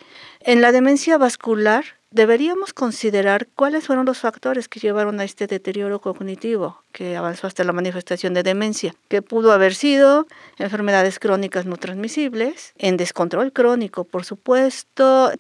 En 0.41 0.61
la 0.61 0.73
demencia 0.73 1.19
vascular, 1.19 1.85
deberíamos 2.12 2.73
considerar 2.73 3.49
cuáles 3.57 3.87
fueron 3.87 4.07
los 4.07 4.19
factores 4.19 4.69
que 4.69 4.81
llevaron 4.81 5.19
a 5.19 5.25
este 5.25 5.47
deterioro 5.47 6.00
cognitivo 6.00 6.83
que 6.92 7.16
avanzó 7.16 7.47
hasta 7.47 7.64
la 7.64 7.73
manifestación 7.73 8.35
de 8.35 8.42
demencia, 8.42 8.95
que 9.09 9.23
pudo 9.23 9.52
haber 9.52 9.75
sido 9.75 10.26
enfermedades 10.59 11.19
crónicas 11.19 11.64
no 11.64 11.78
transmisibles, 11.78 12.75
en 12.76 12.99
descontrol 12.99 13.52
crónico, 13.52 14.04
por 14.04 14.25
supuesto, 14.25 15.33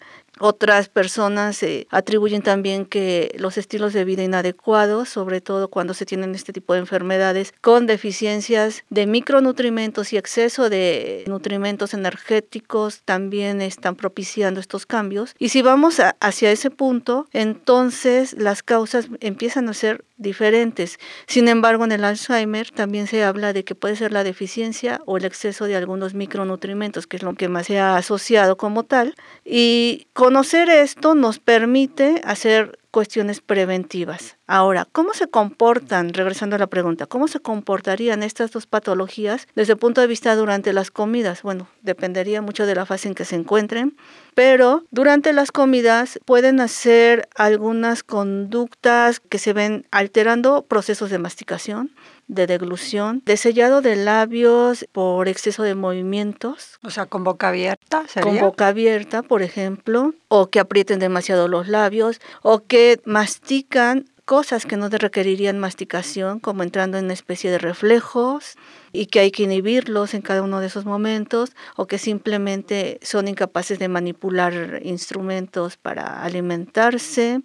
otras 0.44 0.88
personas 0.88 1.62
eh, 1.62 1.86
atribuyen 1.90 2.42
también 2.42 2.84
que 2.84 3.32
los 3.38 3.56
estilos 3.58 3.92
de 3.92 4.04
vida 4.04 4.24
inadecuados, 4.24 5.08
sobre 5.08 5.40
todo 5.40 5.68
cuando 5.68 5.94
se 5.94 6.04
tienen 6.04 6.34
este 6.34 6.52
tipo 6.52 6.74
de 6.74 6.80
enfermedades 6.80 7.54
con 7.60 7.86
deficiencias 7.86 8.82
de 8.90 9.06
micronutrimentos 9.06 10.12
y 10.12 10.16
exceso 10.16 10.68
de 10.68 11.22
nutrimentos 11.28 11.94
energéticos, 11.94 13.02
también 13.04 13.62
están 13.62 13.94
propiciando 13.94 14.58
estos 14.58 14.84
cambios. 14.84 15.36
Y 15.38 15.50
si 15.50 15.62
vamos 15.62 16.00
hacia 16.18 16.50
ese 16.50 16.70
punto, 16.70 17.28
entonces 17.32 18.34
las 18.36 18.64
causas 18.64 19.06
empiezan 19.20 19.68
a 19.68 19.74
ser 19.74 20.04
diferentes. 20.22 20.98
Sin 21.26 21.48
embargo, 21.48 21.84
en 21.84 21.92
el 21.92 22.04
Alzheimer 22.04 22.70
también 22.70 23.06
se 23.06 23.24
habla 23.24 23.52
de 23.52 23.64
que 23.64 23.74
puede 23.74 23.96
ser 23.96 24.12
la 24.12 24.24
deficiencia 24.24 25.00
o 25.06 25.16
el 25.16 25.24
exceso 25.24 25.66
de 25.66 25.76
algunos 25.76 26.14
micronutrimentos, 26.14 27.06
que 27.06 27.16
es 27.16 27.22
lo 27.22 27.34
que 27.34 27.48
más 27.48 27.66
se 27.66 27.78
ha 27.78 27.96
asociado 27.96 28.56
como 28.56 28.84
tal. 28.84 29.14
Y 29.44 30.06
conocer 30.12 30.68
esto 30.70 31.14
nos 31.14 31.38
permite 31.38 32.20
hacer 32.24 32.78
cuestiones 32.92 33.40
preventivas. 33.40 34.36
Ahora, 34.46 34.86
¿cómo 34.92 35.14
se 35.14 35.26
comportan, 35.26 36.12
regresando 36.12 36.56
a 36.56 36.58
la 36.58 36.66
pregunta, 36.68 37.06
cómo 37.06 37.26
se 37.26 37.40
comportarían 37.40 38.22
estas 38.22 38.52
dos 38.52 38.66
patologías 38.66 39.48
desde 39.56 39.72
el 39.72 39.78
punto 39.78 40.00
de 40.02 40.06
vista 40.06 40.36
durante 40.36 40.72
las 40.72 40.90
comidas? 40.90 41.42
Bueno, 41.42 41.68
dependería 41.80 42.42
mucho 42.42 42.66
de 42.66 42.74
la 42.74 42.86
fase 42.86 43.08
en 43.08 43.14
que 43.14 43.24
se 43.24 43.34
encuentren, 43.34 43.96
pero 44.34 44.84
durante 44.90 45.32
las 45.32 45.50
comidas 45.50 46.20
pueden 46.26 46.60
hacer 46.60 47.28
algunas 47.34 48.02
conductas 48.02 49.20
que 49.20 49.38
se 49.38 49.54
ven 49.54 49.86
alterando 49.90 50.66
procesos 50.66 51.10
de 51.10 51.18
masticación, 51.18 51.90
de 52.34 52.46
deglución, 52.46 53.22
de 53.24 53.36
sellado 53.36 53.82
de 53.82 53.96
labios 53.96 54.86
por 54.92 55.28
exceso 55.28 55.62
de 55.62 55.74
movimientos. 55.74 56.78
O 56.82 56.90
sea, 56.90 57.06
con 57.06 57.24
boca 57.24 57.48
abierta, 57.48 58.06
¿sería? 58.08 58.30
Con 58.30 58.40
boca 58.40 58.68
abierta, 58.68 59.22
por 59.22 59.42
ejemplo, 59.42 60.14
o 60.28 60.48
que 60.48 60.60
aprieten 60.60 60.98
demasiado 60.98 61.48
los 61.48 61.68
labios, 61.68 62.20
o 62.42 62.64
que 62.64 63.00
mastican 63.04 64.06
cosas 64.24 64.66
que 64.66 64.76
no 64.76 64.88
requerirían 64.88 65.58
masticación, 65.58 66.40
como 66.40 66.62
entrando 66.62 66.96
en 66.96 67.04
una 67.04 67.12
especie 67.12 67.50
de 67.50 67.58
reflejos 67.58 68.56
y 68.92 69.06
que 69.06 69.20
hay 69.20 69.30
que 69.30 69.42
inhibirlos 69.42 70.14
en 70.14 70.22
cada 70.22 70.42
uno 70.42 70.60
de 70.60 70.68
esos 70.68 70.84
momentos, 70.84 71.50
o 71.76 71.86
que 71.86 71.98
simplemente 71.98 72.98
son 73.02 73.28
incapaces 73.28 73.78
de 73.78 73.88
manipular 73.88 74.80
instrumentos 74.84 75.76
para 75.76 76.22
alimentarse 76.22 77.42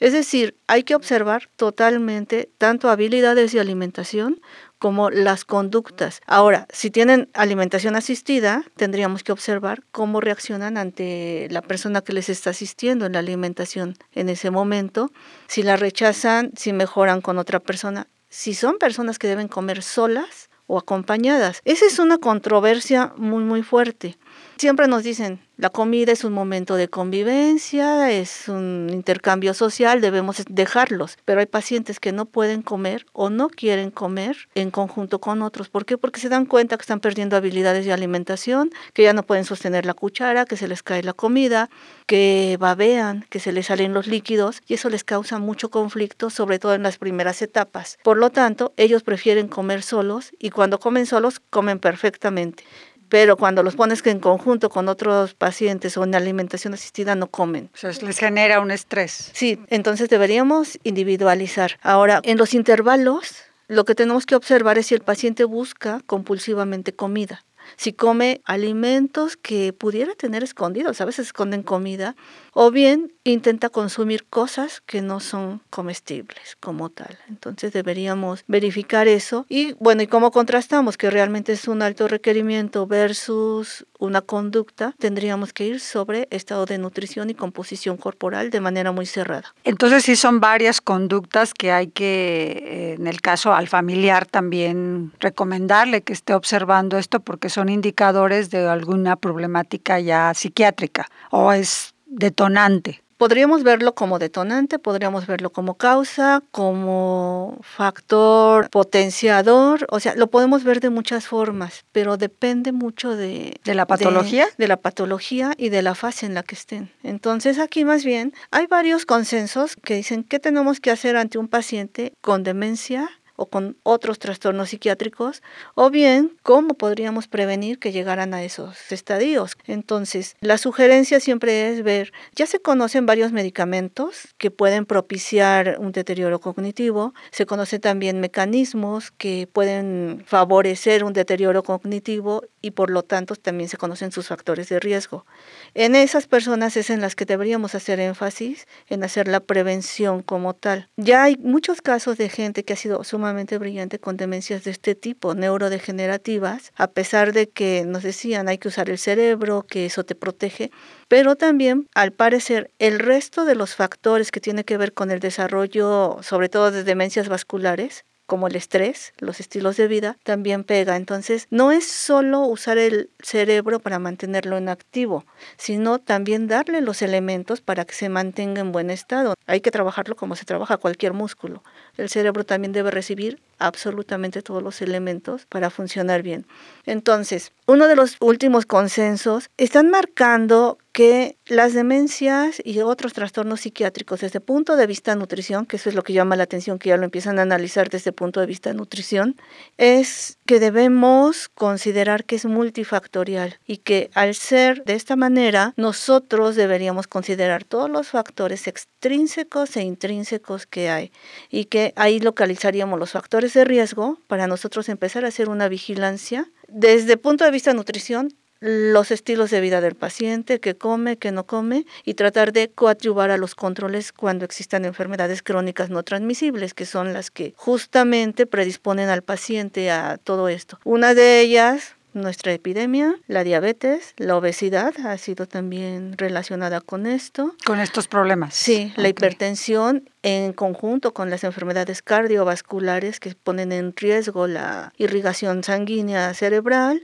es 0.00 0.14
decir, 0.14 0.56
hay 0.66 0.82
que 0.82 0.94
observar 0.94 1.50
totalmente 1.56 2.50
tanto 2.58 2.88
habilidades 2.88 3.52
de 3.52 3.60
alimentación 3.60 4.40
como 4.78 5.10
las 5.10 5.44
conductas. 5.44 6.22
Ahora, 6.26 6.66
si 6.72 6.90
tienen 6.90 7.28
alimentación 7.34 7.96
asistida, 7.96 8.64
tendríamos 8.76 9.22
que 9.22 9.30
observar 9.32 9.84
cómo 9.92 10.22
reaccionan 10.22 10.78
ante 10.78 11.48
la 11.50 11.60
persona 11.60 12.00
que 12.00 12.14
les 12.14 12.30
está 12.30 12.50
asistiendo 12.50 13.04
en 13.04 13.12
la 13.12 13.18
alimentación 13.18 13.94
en 14.12 14.30
ese 14.30 14.50
momento, 14.50 15.12
si 15.48 15.62
la 15.62 15.76
rechazan, 15.76 16.50
si 16.56 16.72
mejoran 16.72 17.20
con 17.20 17.36
otra 17.36 17.60
persona, 17.60 18.08
si 18.30 18.54
son 18.54 18.78
personas 18.78 19.18
que 19.18 19.28
deben 19.28 19.48
comer 19.48 19.82
solas 19.82 20.48
o 20.66 20.78
acompañadas. 20.78 21.60
Esa 21.66 21.84
es 21.84 21.98
una 21.98 22.16
controversia 22.16 23.12
muy 23.16 23.44
muy 23.44 23.62
fuerte 23.62 24.16
Siempre 24.60 24.88
nos 24.88 25.04
dicen, 25.04 25.40
la 25.56 25.70
comida 25.70 26.12
es 26.12 26.22
un 26.22 26.34
momento 26.34 26.76
de 26.76 26.88
convivencia, 26.88 28.10
es 28.10 28.46
un 28.46 28.88
intercambio 28.92 29.54
social, 29.54 30.02
debemos 30.02 30.42
dejarlos, 30.50 31.16
pero 31.24 31.40
hay 31.40 31.46
pacientes 31.46 31.98
que 31.98 32.12
no 32.12 32.26
pueden 32.26 32.60
comer 32.60 33.06
o 33.14 33.30
no 33.30 33.48
quieren 33.48 33.90
comer 33.90 34.36
en 34.54 34.70
conjunto 34.70 35.18
con 35.18 35.40
otros. 35.40 35.70
¿Por 35.70 35.86
qué? 35.86 35.96
Porque 35.96 36.20
se 36.20 36.28
dan 36.28 36.44
cuenta 36.44 36.76
que 36.76 36.82
están 36.82 37.00
perdiendo 37.00 37.36
habilidades 37.36 37.86
de 37.86 37.94
alimentación, 37.94 38.68
que 38.92 39.04
ya 39.04 39.14
no 39.14 39.22
pueden 39.22 39.46
sostener 39.46 39.86
la 39.86 39.94
cuchara, 39.94 40.44
que 40.44 40.58
se 40.58 40.68
les 40.68 40.82
cae 40.82 41.02
la 41.02 41.14
comida, 41.14 41.70
que 42.04 42.58
babean, 42.60 43.24
que 43.30 43.40
se 43.40 43.52
les 43.52 43.68
salen 43.68 43.94
los 43.94 44.08
líquidos 44.08 44.60
y 44.66 44.74
eso 44.74 44.90
les 44.90 45.04
causa 45.04 45.38
mucho 45.38 45.70
conflicto, 45.70 46.28
sobre 46.28 46.58
todo 46.58 46.74
en 46.74 46.82
las 46.82 46.98
primeras 46.98 47.40
etapas. 47.40 47.98
Por 48.02 48.18
lo 48.18 48.28
tanto, 48.28 48.74
ellos 48.76 49.02
prefieren 49.02 49.48
comer 49.48 49.82
solos 49.82 50.32
y 50.38 50.50
cuando 50.50 50.78
comen 50.80 51.06
solos 51.06 51.40
comen 51.48 51.78
perfectamente 51.78 52.64
pero 53.10 53.36
cuando 53.36 53.62
los 53.62 53.76
pones 53.76 54.06
en 54.06 54.20
conjunto 54.20 54.70
con 54.70 54.88
otros 54.88 55.34
pacientes 55.34 55.96
o 55.98 56.04
en 56.04 56.14
alimentación 56.14 56.72
asistida 56.72 57.14
no 57.14 57.26
comen. 57.26 57.68
O 57.74 57.76
sea, 57.76 57.90
les 57.90 58.18
genera 58.18 58.60
un 58.60 58.70
estrés. 58.70 59.30
Sí, 59.34 59.60
entonces 59.68 60.08
deberíamos 60.08 60.78
individualizar. 60.84 61.78
Ahora, 61.82 62.20
en 62.22 62.38
los 62.38 62.54
intervalos, 62.54 63.34
lo 63.68 63.84
que 63.84 63.94
tenemos 63.94 64.24
que 64.24 64.36
observar 64.36 64.78
es 64.78 64.86
si 64.86 64.94
el 64.94 65.02
paciente 65.02 65.44
busca 65.44 66.00
compulsivamente 66.06 66.94
comida 66.94 67.44
si 67.76 67.92
come 67.92 68.40
alimentos 68.44 69.36
que 69.36 69.72
pudiera 69.72 70.14
tener 70.14 70.42
escondidos, 70.42 71.00
a 71.00 71.04
veces 71.04 71.26
esconden 71.26 71.62
comida, 71.62 72.16
o 72.52 72.70
bien 72.70 73.12
intenta 73.24 73.68
consumir 73.68 74.24
cosas 74.24 74.80
que 74.80 75.02
no 75.02 75.20
son 75.20 75.60
comestibles 75.70 76.56
como 76.60 76.90
tal. 76.90 77.18
Entonces 77.28 77.72
deberíamos 77.72 78.44
verificar 78.46 79.08
eso 79.08 79.46
y 79.48 79.74
bueno, 79.74 80.02
¿y 80.02 80.06
cómo 80.06 80.30
contrastamos 80.30 80.96
que 80.96 81.10
realmente 81.10 81.52
es 81.52 81.68
un 81.68 81.82
alto 81.82 82.08
requerimiento 82.08 82.86
versus 82.86 83.86
una 83.98 84.22
conducta? 84.22 84.94
Tendríamos 84.98 85.52
que 85.52 85.66
ir 85.66 85.80
sobre 85.80 86.28
estado 86.30 86.66
de 86.66 86.78
nutrición 86.78 87.30
y 87.30 87.34
composición 87.34 87.96
corporal 87.96 88.50
de 88.50 88.60
manera 88.60 88.92
muy 88.92 89.06
cerrada. 89.06 89.54
Entonces 89.64 90.04
sí 90.04 90.16
son 90.16 90.40
varias 90.40 90.80
conductas 90.80 91.54
que 91.54 91.72
hay 91.72 91.88
que, 91.88 92.62
eh, 92.64 92.94
en 92.98 93.06
el 93.06 93.20
caso 93.20 93.52
al 93.52 93.68
familiar 93.68 94.26
también 94.26 95.12
recomendarle 95.20 96.02
que 96.02 96.12
esté 96.12 96.34
observando 96.34 96.98
esto 96.98 97.20
porque 97.20 97.48
son 97.48 97.59
indicadores 97.68 98.50
de 98.50 98.68
alguna 98.68 99.16
problemática 99.16 100.00
ya 100.00 100.32
psiquiátrica 100.34 101.08
o 101.30 101.52
es 101.52 101.94
detonante. 102.06 103.02
Podríamos 103.20 103.64
verlo 103.64 103.94
como 103.94 104.18
detonante, 104.18 104.78
podríamos 104.78 105.26
verlo 105.26 105.50
como 105.50 105.74
causa, 105.74 106.42
como 106.52 107.58
factor 107.60 108.70
potenciador, 108.70 109.86
o 109.90 110.00
sea, 110.00 110.14
lo 110.14 110.28
podemos 110.28 110.64
ver 110.64 110.80
de 110.80 110.88
muchas 110.88 111.26
formas, 111.26 111.84
pero 111.92 112.16
depende 112.16 112.72
mucho 112.72 113.14
de... 113.14 113.60
¿De 113.62 113.74
la 113.74 113.84
patología? 113.84 114.46
De, 114.46 114.52
de 114.56 114.68
la 114.68 114.78
patología 114.78 115.52
y 115.58 115.68
de 115.68 115.82
la 115.82 115.94
fase 115.94 116.24
en 116.24 116.32
la 116.32 116.42
que 116.42 116.54
estén. 116.54 116.90
Entonces 117.02 117.58
aquí 117.58 117.84
más 117.84 118.06
bien 118.06 118.32
hay 118.52 118.66
varios 118.66 119.04
consensos 119.04 119.76
que 119.76 119.96
dicen 119.96 120.24
qué 120.24 120.38
tenemos 120.38 120.80
que 120.80 120.90
hacer 120.90 121.18
ante 121.18 121.36
un 121.36 121.48
paciente 121.48 122.14
con 122.22 122.42
demencia 122.42 123.10
o 123.40 123.46
con 123.46 123.78
otros 123.84 124.18
trastornos 124.18 124.68
psiquiátricos, 124.68 125.42
o 125.74 125.88
bien 125.88 126.36
cómo 126.42 126.74
podríamos 126.74 127.26
prevenir 127.26 127.78
que 127.78 127.90
llegaran 127.90 128.34
a 128.34 128.44
esos 128.44 128.92
estadios. 128.92 129.56
Entonces, 129.66 130.36
la 130.40 130.58
sugerencia 130.58 131.20
siempre 131.20 131.70
es 131.70 131.82
ver, 131.82 132.12
ya 132.34 132.44
se 132.44 132.60
conocen 132.60 133.06
varios 133.06 133.32
medicamentos 133.32 134.34
que 134.36 134.50
pueden 134.50 134.84
propiciar 134.84 135.76
un 135.78 135.92
deterioro 135.92 136.38
cognitivo, 136.38 137.14
se 137.30 137.46
conocen 137.46 137.80
también 137.80 138.20
mecanismos 138.20 139.10
que 139.10 139.48
pueden 139.50 140.22
favorecer 140.26 141.02
un 141.02 141.14
deterioro 141.14 141.62
cognitivo 141.62 142.42
y 142.60 142.72
por 142.72 142.90
lo 142.90 143.02
tanto 143.04 143.36
también 143.36 143.70
se 143.70 143.78
conocen 143.78 144.12
sus 144.12 144.28
factores 144.28 144.68
de 144.68 144.80
riesgo. 144.80 145.24
En 145.72 145.96
esas 145.96 146.26
personas 146.26 146.76
es 146.76 146.90
en 146.90 147.00
las 147.00 147.16
que 147.16 147.24
deberíamos 147.24 147.74
hacer 147.74 148.00
énfasis 148.00 148.66
en 148.90 149.02
hacer 149.02 149.28
la 149.28 149.40
prevención 149.40 150.20
como 150.22 150.52
tal. 150.52 150.90
Ya 150.98 151.22
hay 151.22 151.36
muchos 151.36 151.80
casos 151.80 152.18
de 152.18 152.28
gente 152.28 152.64
que 152.64 152.74
ha 152.74 152.76
sido 152.76 153.02
sumamente 153.02 153.29
brillante 153.58 153.98
con 153.98 154.16
demencias 154.16 154.64
de 154.64 154.70
este 154.70 154.94
tipo, 154.94 155.34
neurodegenerativas, 155.34 156.72
a 156.76 156.88
pesar 156.88 157.32
de 157.32 157.48
que 157.48 157.84
nos 157.86 158.02
decían 158.02 158.48
hay 158.48 158.58
que 158.58 158.68
usar 158.68 158.90
el 158.90 158.98
cerebro, 158.98 159.64
que 159.68 159.86
eso 159.86 160.04
te 160.04 160.14
protege, 160.14 160.70
pero 161.08 161.36
también 161.36 161.86
al 161.94 162.12
parecer 162.12 162.70
el 162.78 162.98
resto 162.98 163.44
de 163.44 163.54
los 163.54 163.74
factores 163.74 164.30
que 164.30 164.40
tiene 164.40 164.64
que 164.64 164.76
ver 164.76 164.92
con 164.92 165.10
el 165.10 165.20
desarrollo, 165.20 166.18
sobre 166.22 166.48
todo 166.48 166.70
de 166.70 166.84
demencias 166.84 167.28
vasculares, 167.28 168.04
como 168.30 168.46
el 168.46 168.54
estrés, 168.54 169.12
los 169.18 169.40
estilos 169.40 169.76
de 169.76 169.88
vida, 169.88 170.16
también 170.22 170.62
pega. 170.62 170.94
Entonces, 170.94 171.48
no 171.50 171.72
es 171.72 171.90
solo 171.90 172.42
usar 172.42 172.78
el 172.78 173.10
cerebro 173.18 173.80
para 173.80 173.98
mantenerlo 173.98 174.56
en 174.56 174.68
activo, 174.68 175.24
sino 175.56 175.98
también 175.98 176.46
darle 176.46 176.80
los 176.80 177.02
elementos 177.02 177.60
para 177.60 177.84
que 177.84 177.94
se 177.94 178.08
mantenga 178.08 178.60
en 178.60 178.70
buen 178.70 178.88
estado. 178.88 179.34
Hay 179.46 179.60
que 179.60 179.72
trabajarlo 179.72 180.14
como 180.14 180.36
se 180.36 180.44
trabaja 180.44 180.76
cualquier 180.76 181.12
músculo. 181.12 181.64
El 181.96 182.08
cerebro 182.08 182.44
también 182.44 182.72
debe 182.72 182.90
recibir 182.90 183.40
absolutamente 183.58 184.42
todos 184.42 184.62
los 184.62 184.82
elementos 184.82 185.46
para 185.46 185.70
funcionar 185.70 186.22
bien. 186.22 186.46
Entonces, 186.86 187.52
uno 187.66 187.86
de 187.86 187.94
los 187.94 188.16
últimos 188.20 188.66
consensos 188.66 189.50
están 189.58 189.90
marcando 189.90 190.78
que 190.92 191.36
las 191.46 191.72
demencias 191.72 192.60
y 192.64 192.80
otros 192.80 193.12
trastornos 193.12 193.60
psiquiátricos 193.60 194.20
desde 194.20 194.38
el 194.38 194.44
punto 194.44 194.76
de 194.76 194.86
vista 194.86 195.14
nutrición, 195.14 195.66
que 195.66 195.76
eso 195.76 195.88
es 195.88 195.94
lo 195.94 196.02
que 196.02 196.12
llama 196.12 196.36
la 196.36 196.42
atención, 196.44 196.78
que 196.78 196.88
ya 196.88 196.96
lo 196.96 197.04
empiezan 197.04 197.38
a 197.38 197.42
analizar 197.42 197.90
desde 197.90 198.10
el 198.10 198.14
punto 198.14 198.40
de 198.40 198.46
vista 198.46 198.72
nutrición, 198.72 199.36
es 199.78 200.38
que 200.50 200.58
debemos 200.58 201.48
considerar 201.48 202.24
que 202.24 202.34
es 202.34 202.44
multifactorial 202.44 203.60
y 203.68 203.76
que 203.76 204.10
al 204.14 204.34
ser 204.34 204.82
de 204.82 204.94
esta 204.94 205.14
manera, 205.14 205.74
nosotros 205.76 206.56
deberíamos 206.56 207.06
considerar 207.06 207.62
todos 207.62 207.88
los 207.88 208.08
factores 208.08 208.66
extrínsecos 208.66 209.76
e 209.76 209.82
intrínsecos 209.82 210.66
que 210.66 210.90
hay 210.90 211.12
y 211.50 211.66
que 211.66 211.92
ahí 211.94 212.18
localizaríamos 212.18 212.98
los 212.98 213.12
factores 213.12 213.54
de 213.54 213.64
riesgo 213.64 214.18
para 214.26 214.48
nosotros 214.48 214.88
empezar 214.88 215.24
a 215.24 215.28
hacer 215.28 215.48
una 215.48 215.68
vigilancia 215.68 216.50
desde 216.66 217.12
el 217.12 217.20
punto 217.20 217.44
de 217.44 217.52
vista 217.52 217.70
de 217.70 217.76
nutrición 217.76 218.34
los 218.60 219.10
estilos 219.10 219.50
de 219.50 219.60
vida 219.60 219.80
del 219.80 219.94
paciente, 219.94 220.60
que 220.60 220.76
come, 220.76 221.16
que 221.16 221.32
no 221.32 221.44
come, 221.44 221.86
y 222.04 222.14
tratar 222.14 222.52
de 222.52 222.70
coadyuvar 222.70 223.30
a 223.30 223.38
los 223.38 223.54
controles 223.54 224.12
cuando 224.12 224.44
existan 224.44 224.84
enfermedades 224.84 225.42
crónicas 225.42 225.90
no 225.90 226.02
transmisibles, 226.02 226.74
que 226.74 226.86
son 226.86 227.12
las 227.12 227.30
que 227.30 227.54
justamente 227.56 228.46
predisponen 228.46 229.08
al 229.08 229.22
paciente 229.22 229.90
a 229.90 230.18
todo 230.18 230.48
esto. 230.48 230.78
Una 230.84 231.14
de 231.14 231.40
ellas, 231.40 231.96
nuestra 232.12 232.52
epidemia, 232.52 233.14
la 233.28 233.44
diabetes, 233.44 234.14
la 234.16 234.36
obesidad 234.36 234.92
ha 235.04 235.16
sido 235.16 235.46
también 235.46 236.18
relacionada 236.18 236.80
con 236.80 237.06
esto. 237.06 237.54
Con 237.64 237.80
estos 237.80 238.08
problemas. 238.08 238.54
Sí, 238.54 238.92
la 238.96 239.08
hipertensión 239.08 240.10
en 240.22 240.52
conjunto 240.52 241.14
con 241.14 241.30
las 241.30 241.44
enfermedades 241.44 242.02
cardiovasculares 242.02 243.20
que 243.20 243.34
ponen 243.34 243.72
en 243.72 243.94
riesgo 243.96 244.46
la 244.46 244.92
irrigación 244.98 245.64
sanguínea 245.64 246.34
cerebral, 246.34 247.02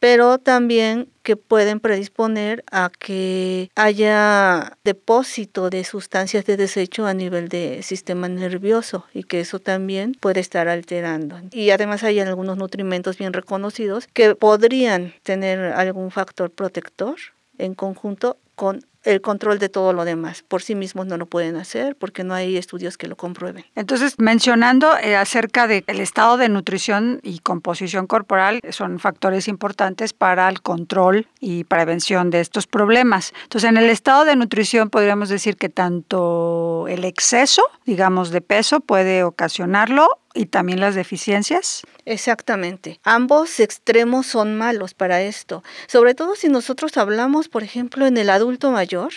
pero 0.00 0.38
también 0.38 1.08
que 1.22 1.36
pueden 1.36 1.80
predisponer 1.80 2.64
a 2.70 2.90
que 2.96 3.70
haya 3.74 4.78
depósito 4.84 5.70
de 5.70 5.84
sustancias 5.84 6.44
de 6.44 6.56
desecho 6.56 7.06
a 7.06 7.14
nivel 7.14 7.48
de 7.48 7.82
sistema 7.82 8.28
nervioso 8.28 9.04
y 9.12 9.24
que 9.24 9.40
eso 9.40 9.58
también 9.58 10.16
puede 10.20 10.40
estar 10.40 10.68
alterando. 10.68 11.40
Y 11.50 11.70
además 11.70 12.04
hay 12.04 12.20
algunos 12.20 12.56
nutrimentos 12.56 13.18
bien 13.18 13.32
reconocidos 13.32 14.06
que 14.12 14.34
podrían 14.34 15.14
tener 15.22 15.58
algún 15.72 16.10
factor 16.10 16.50
protector 16.50 17.16
en 17.58 17.74
conjunto 17.74 18.36
con 18.54 18.84
el 19.06 19.20
control 19.20 19.58
de 19.58 19.68
todo 19.68 19.92
lo 19.92 20.04
demás. 20.04 20.42
Por 20.42 20.62
sí 20.62 20.74
mismos 20.74 21.06
no 21.06 21.16
lo 21.16 21.26
pueden 21.26 21.56
hacer 21.56 21.96
porque 21.96 22.24
no 22.24 22.34
hay 22.34 22.56
estudios 22.56 22.98
que 22.98 23.06
lo 23.06 23.16
comprueben. 23.16 23.64
Entonces, 23.74 24.18
mencionando 24.18 24.96
eh, 24.98 25.16
acerca 25.16 25.66
del 25.66 25.84
estado 25.86 26.36
de 26.36 26.48
nutrición 26.48 27.20
y 27.22 27.38
composición 27.38 28.06
corporal, 28.06 28.60
son 28.70 28.98
factores 28.98 29.48
importantes 29.48 30.12
para 30.12 30.48
el 30.48 30.60
control 30.60 31.28
y 31.40 31.64
prevención 31.64 32.30
de 32.30 32.40
estos 32.40 32.66
problemas. 32.66 33.32
Entonces, 33.44 33.70
en 33.70 33.76
el 33.76 33.88
estado 33.88 34.24
de 34.24 34.36
nutrición 34.36 34.90
podríamos 34.90 35.28
decir 35.28 35.56
que 35.56 35.68
tanto 35.68 36.86
el 36.88 37.04
exceso, 37.04 37.62
digamos, 37.84 38.30
de 38.30 38.40
peso 38.40 38.80
puede 38.80 39.22
ocasionarlo 39.22 40.18
y 40.36 40.46
también 40.46 40.80
las 40.80 40.94
deficiencias. 40.94 41.82
Exactamente. 42.04 43.00
Ambos 43.02 43.58
extremos 43.60 44.26
son 44.26 44.56
malos 44.56 44.94
para 44.94 45.22
esto. 45.22 45.64
Sobre 45.86 46.14
todo 46.14 46.34
si 46.34 46.48
nosotros 46.48 46.96
hablamos, 46.96 47.48
por 47.48 47.62
ejemplo, 47.62 48.06
en 48.06 48.16
el 48.16 48.30
adulto 48.30 48.70
mayor. 48.70 49.12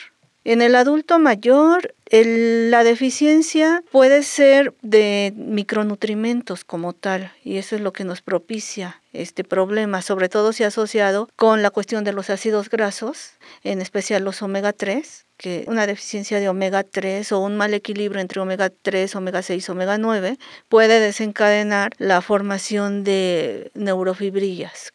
En 0.45 0.61
el 0.61 0.75
adulto 0.75 1.19
mayor, 1.19 1.93
la 2.11 2.83
deficiencia 2.83 3.83
puede 3.91 4.23
ser 4.23 4.73
de 4.81 5.33
micronutrimentos 5.35 6.63
como 6.63 6.93
tal, 6.93 7.31
y 7.43 7.57
eso 7.57 7.75
es 7.75 7.81
lo 7.81 7.93
que 7.93 8.03
nos 8.03 8.21
propicia 8.21 9.01
este 9.13 9.43
problema, 9.43 10.01
sobre 10.01 10.29
todo 10.29 10.53
si 10.53 10.63
asociado 10.63 11.29
con 11.35 11.61
la 11.61 11.69
cuestión 11.69 12.03
de 12.03 12.13
los 12.13 12.29
ácidos 12.29 12.69
grasos, 12.69 13.33
en 13.63 13.81
especial 13.81 14.23
los 14.23 14.41
omega 14.41 14.73
3, 14.73 15.25
que 15.37 15.63
una 15.67 15.87
deficiencia 15.87 16.39
de 16.39 16.49
omega 16.49 16.83
3 16.83 17.31
o 17.31 17.39
un 17.39 17.57
mal 17.57 17.73
equilibrio 17.73 18.21
entre 18.21 18.41
omega 18.41 18.69
3, 18.69 19.15
omega 19.15 19.41
6, 19.41 19.69
omega 19.69 19.97
9 19.97 20.37
puede 20.67 20.99
desencadenar 20.99 21.91
la 21.97 22.21
formación 22.21 23.03
de 23.03 23.71
neurofibrillas. 23.73 24.93